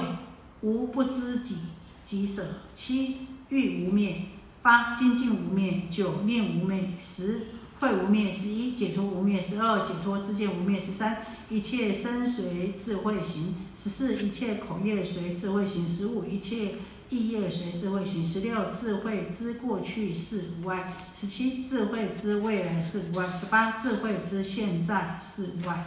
[0.61, 1.57] 无不知己
[2.05, 2.41] 己舍，
[2.73, 3.17] 七
[3.49, 4.27] 欲无灭，
[4.61, 7.47] 八精进无灭，九念无灭，十
[7.81, 11.17] 慧无灭，十一解脱无灭，十二解脱之见无灭，十三
[11.49, 16.75] 一切身随智慧行，十四一切口业随智慧行，十五一切。
[17.13, 25.85] 意业随智慧行，十六智慧知过去是无碍，十七智慧知未来是无碍，十八智慧知现在是无碍。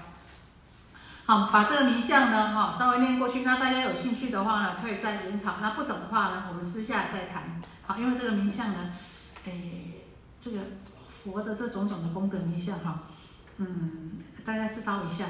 [1.24, 3.42] 好，把这个名相呢，哈，稍微念过去。
[3.42, 5.56] 那大家有兴趣的话呢，可以再研讨。
[5.60, 7.60] 那不懂的话呢，我们私下再谈。
[7.84, 8.92] 好，因为这个名相呢，
[9.46, 10.04] 诶，
[10.40, 10.58] 这个
[11.24, 13.02] 佛的这种种的功德名相哈，
[13.56, 14.12] 嗯，
[14.44, 15.26] 大家知道一下。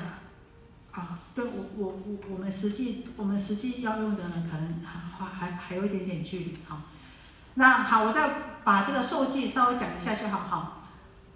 [0.97, 6.55] 啊，对我我我我们实际我们实际要用的呢，可能还还还有一点点距离。
[6.67, 6.81] 好，
[7.55, 8.31] 那好，我再
[8.65, 10.39] 把这个受记稍微讲一下就好。
[10.39, 10.83] 好，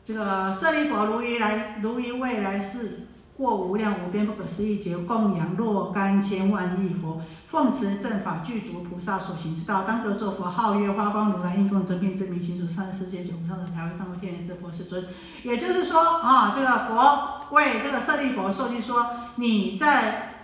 [0.07, 3.07] 这个舍利佛如于来如于未来世。
[3.41, 15.07] 过无量无边不可思议劫，供养若干千万亿佛，奉持正法具足菩萨所行之道，当得作佛，号曰花光如来，应供真遍真名行主，三世界九无上的台湾上天人师佛世尊。
[15.43, 20.35] 也就是说啊，这个佛为这个舍利佛受记说，你在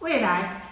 [0.00, 0.62] 未来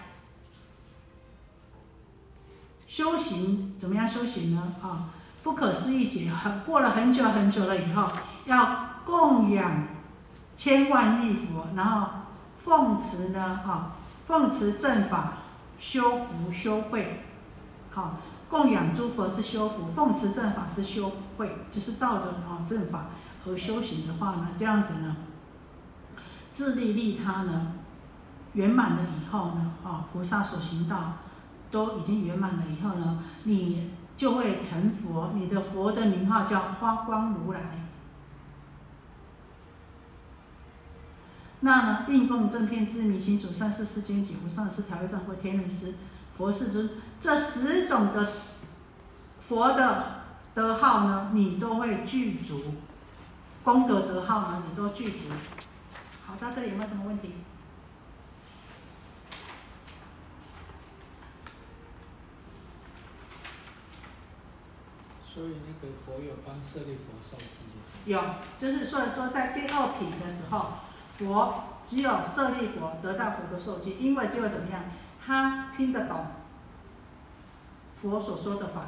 [2.88, 4.74] 修行怎么样修行呢？
[4.82, 5.10] 啊，
[5.44, 8.08] 不可思议劫，很过了很久很久了以后。
[8.46, 9.84] 要供养
[10.56, 12.08] 千万亿佛，然后
[12.64, 13.92] 奉持呢，哈，
[14.26, 15.34] 奉持正法，
[15.78, 17.24] 修福修慧，
[17.90, 18.16] 好，
[18.48, 23.06] 供养诸佛是修福，奉持正法是修慧，就是照着啊正法
[23.44, 25.16] 和修行的话呢，这样子呢，
[26.52, 27.72] 自利利他呢，
[28.52, 31.14] 圆满了以后呢，啊，菩萨所行道
[31.70, 37.79] 都已经圆满了以后呢，你就会成佛，你的佛的名号叫花光如来。
[41.62, 42.06] 那呢？
[42.08, 45.92] 应供正片之明心主善世世间解无上师调御正或天人师
[46.34, 46.90] 佛世尊，
[47.20, 48.32] 这十种的
[49.46, 50.22] 佛的
[50.54, 52.56] 德号呢，你都会具足；
[53.62, 55.18] 功德德号呢，你都具足。
[56.26, 57.34] 好，到这里有没有什么问题？
[65.34, 67.44] 所以那个佛有帮舍利佛受记。
[68.06, 68.18] 有，
[68.58, 70.88] 就是说说在第二品的时候。
[71.20, 74.82] 佛只有舍利佛得到佛的受记，因为只有怎么样，
[75.24, 76.26] 他听得懂
[78.00, 78.86] 佛所说的法。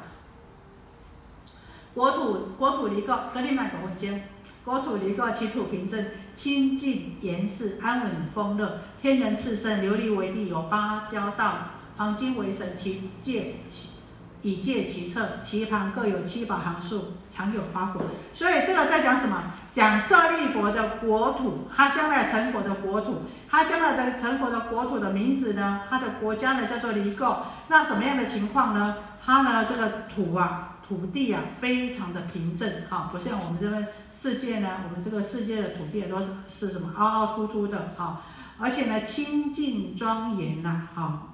[1.93, 4.27] 国土国土离垢，跟你们搞混间。
[4.65, 11.53] 国土离垢，其土平正，清净严实，安稳丰乐，天人炽盛，琉璃为地，有八交道，
[11.97, 13.89] 黄金为神，其界其
[14.41, 18.01] 以界其侧，其旁各有七宝行树，常有花果。
[18.33, 19.52] 所以这个在讲什么？
[19.73, 25.81] 讲舍利佛的国土，他将来成佛的国土，他将来的成佛的国土的名字呢？
[25.89, 27.37] 他的国家呢叫做离垢。
[27.69, 28.97] 那什么样的情况呢？
[29.25, 33.87] 他呢这个土啊，土地啊，非常的平正，哈，不像我们这边
[34.21, 38.21] 世界呢，我们这个世界的土地都是是什么凹凹凸凸的，哈，
[38.59, 41.32] 而且呢清净庄严呐，哈。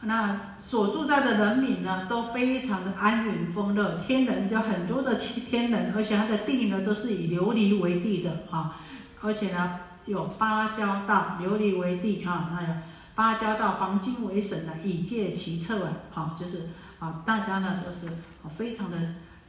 [0.00, 8.76] 那所住在的人民呢，都非常的安稳丰乐，天人就很多的天人，而且它的地呢都是以琉璃为地的啊，
[9.20, 12.68] 而且呢有芭蕉道，琉璃为地啊，还有
[13.16, 16.68] 芭蕉道，黄金为神的，以戒其侧啊，好，就是
[17.00, 18.14] 啊，大家呢都是
[18.56, 18.96] 非常的，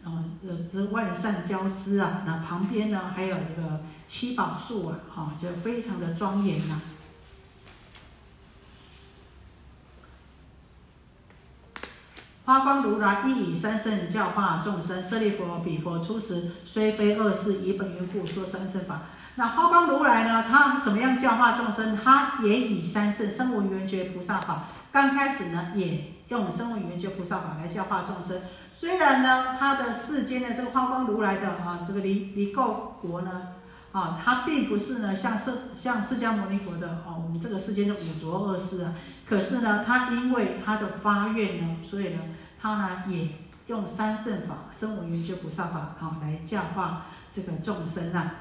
[0.03, 0.39] 嗯
[0.73, 6.81] 呃万善交织啊，那旁边呢还有这个七宝树啊，哈，就非常的庄严呐。
[12.49, 15.07] 花光如来亦以三圣教化众生。
[15.07, 19.01] 舍利佛，彼佛出时虽非恶世，以本缘故说三圣法。
[19.35, 20.45] 那花光如来呢？
[20.49, 21.95] 他怎么样教化众生？
[21.95, 24.63] 他也以三圣声闻缘觉菩萨法。
[24.91, 28.41] 刚开始呢，也用声闻缘觉菩萨法来教化众生。
[28.75, 33.49] 虽然呢，他的世间的这个花光如来的啊，这个离离垢国呢，
[33.91, 38.95] 啊，他并不是呢像释像释迦牟尼佛的啊，我们这个世间的五浊恶世啊。
[39.29, 42.21] 可是呢，他因为他的发愿呢，所以呢。
[42.61, 43.29] 他呢也
[43.67, 48.35] 用三圣法、声闻缘觉菩萨法啊来教化这个众生啊。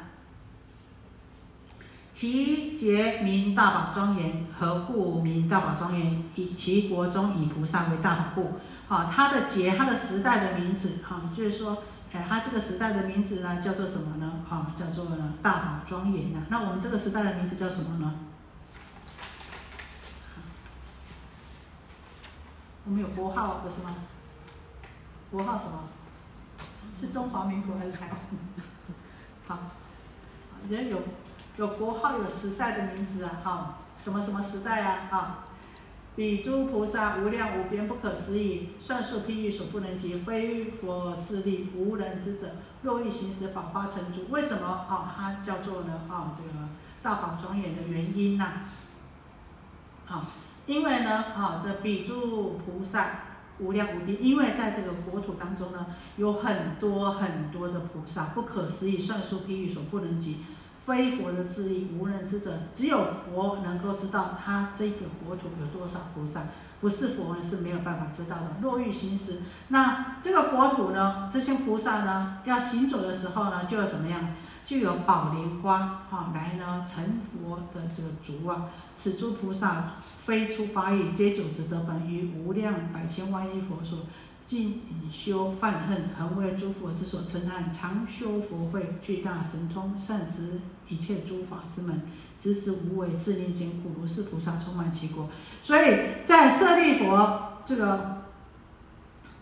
[2.12, 6.24] 其节名大宝庄严，何故名大宝庄严？
[6.34, 8.58] 以其国中以菩萨为大宝故。
[8.92, 14.32] 啊，他的节，他的时代的名字啊，就是说，哎，他这个时代的名字呢叫做什么呢？
[14.50, 16.40] 啊，叫做呢大宝庄严呐。
[16.48, 18.14] 那我们这个时代的名字叫什么呢？
[22.88, 23.94] 我们有国号不是吗？
[25.30, 25.90] 国号什么？
[26.98, 28.16] 是中华民国还是台湾？
[29.46, 29.58] 好，
[30.70, 31.02] 人有
[31.58, 35.38] 有国号，有时代的名字啊，哈，什么什么时代啊，哈，
[36.16, 44.30] 比诸菩萨无量无边不可思议，算数譬喻所不能及，非佛自力无人之者，若欲行使法花成珠。
[44.30, 45.12] 为什么啊？
[45.14, 46.00] 它叫做呢？
[46.08, 46.68] 啊，这个
[47.02, 48.62] 大宝庄严的原因呐。
[50.06, 50.24] 好。
[50.68, 53.06] 因为呢，啊，这比诸菩萨
[53.58, 60.44] 无量无边，因为在这个国土当中呢，有很多很多的菩萨，不可思议，算数譬喻所不能及，
[60.84, 66.42] 非佛的智力，无人知者，只有佛能够知道他这个国土有多少菩萨，
[66.82, 68.56] 不是佛是没有办法知道的。
[68.60, 74.20] 若欲行时，那这个国土呢，这些菩萨呢，要行走的时候呢，就要怎么样？
[74.68, 77.02] 就有宝莲花哈来呢成
[77.32, 79.94] 佛的这个足啊，此诸菩萨
[80.26, 84.00] 非出发意，皆久之得本，于无量百千万亿佛所
[84.44, 92.02] 尽以修犯恨，恒为诸佛之所称叹，常修佛慧，巨大神通，善知一切诸法之门，
[92.38, 95.30] 直至无为，自念坚固，如是菩萨充满其国。
[95.62, 95.96] 所以
[96.26, 98.18] 在舍利佛这个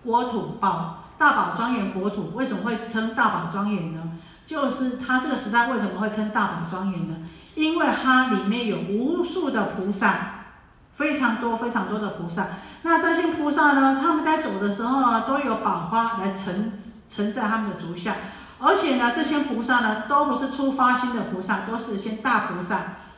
[0.05, 4.13] 国土宝大宝庄严国土，为什么会称大宝庄严呢？
[4.47, 7.17] 就是它这个时代为什么会称大宝庄严呢？
[7.57, 10.11] 因为它里面有无数的菩萨，
[10.97, 12.47] 非常多非常多的菩萨。
[12.83, 16.73] 那这些菩萨呢，他们在走的时候呢，都有宝花来承
[17.11, 18.15] 承在他们的足下。
[18.59, 22.77] 而且呢，这些菩萨呢，都不是出发心的菩萨，都是一些大菩萨。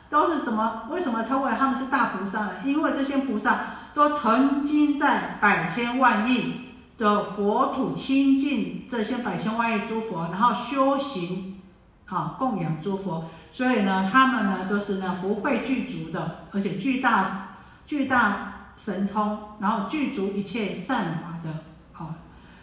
[0.09, 0.85] 都是什么？
[0.89, 2.49] 为什么称为他们是大菩萨呢？
[2.65, 3.59] 因为这些菩萨
[3.93, 6.68] 都曾经在百千万亿。
[6.99, 11.61] 的佛土清净这些百千万亿诸佛，然后修行，
[12.05, 17.55] 啊供养诸佛，所以呢，他们呢都是呢福慧具足的，而且巨大
[17.87, 22.15] 巨大神通，然后具足一切善法的，好，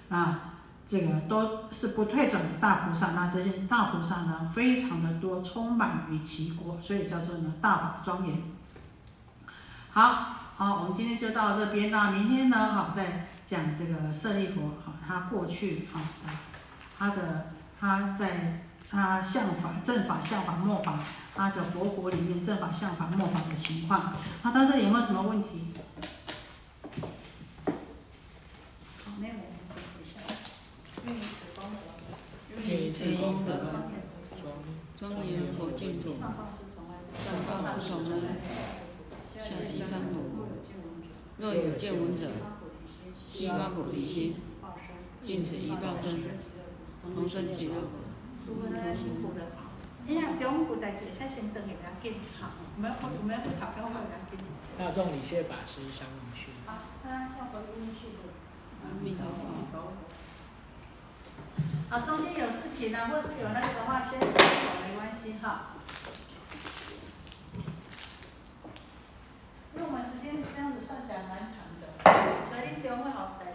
[0.09, 0.39] 那
[0.87, 3.13] 这个都是不退转的大菩萨。
[3.13, 8.37] 那这些大菩萨呢，非常的多，充满于其国，所以叫做呢大宝庄严。
[9.93, 13.29] 好，好，我们今天就到这边，那明天呢，好再。
[13.47, 16.03] 讲这个舍利佛啊，他过去啊，
[16.99, 20.99] 他的他在他相法正法相法末法，
[21.35, 25.75] 他的佛国里面正法相法末法的情况，那到这里有没有什么问题？
[29.05, 29.35] 好，没有，
[31.05, 31.87] 愿以此功德，
[32.67, 33.53] 愿以此功德，
[34.97, 36.17] 庄严佛净土，
[37.17, 38.21] 上报四重恩，
[39.33, 40.49] 下济三苦，
[41.39, 42.29] 若有见闻者。
[43.37, 44.35] 西瓜菩提心，
[45.21, 46.25] 尽此一报身，
[47.15, 47.91] 同生极乐国。
[48.47, 49.45] 如果咱辛苦了，
[50.09, 52.97] 哎呀，中午代志先先等下紧，好，我们。
[54.79, 56.49] 大众理谢法师相应去。
[61.91, 64.27] 啊，中间有事情呢，或是有那个的话，先走
[64.89, 65.77] 没关系哈。
[69.75, 71.66] 因为我们时间这样子算起来蛮长
[72.13, 72.19] 的，
[72.53, 73.46] 所以中午好。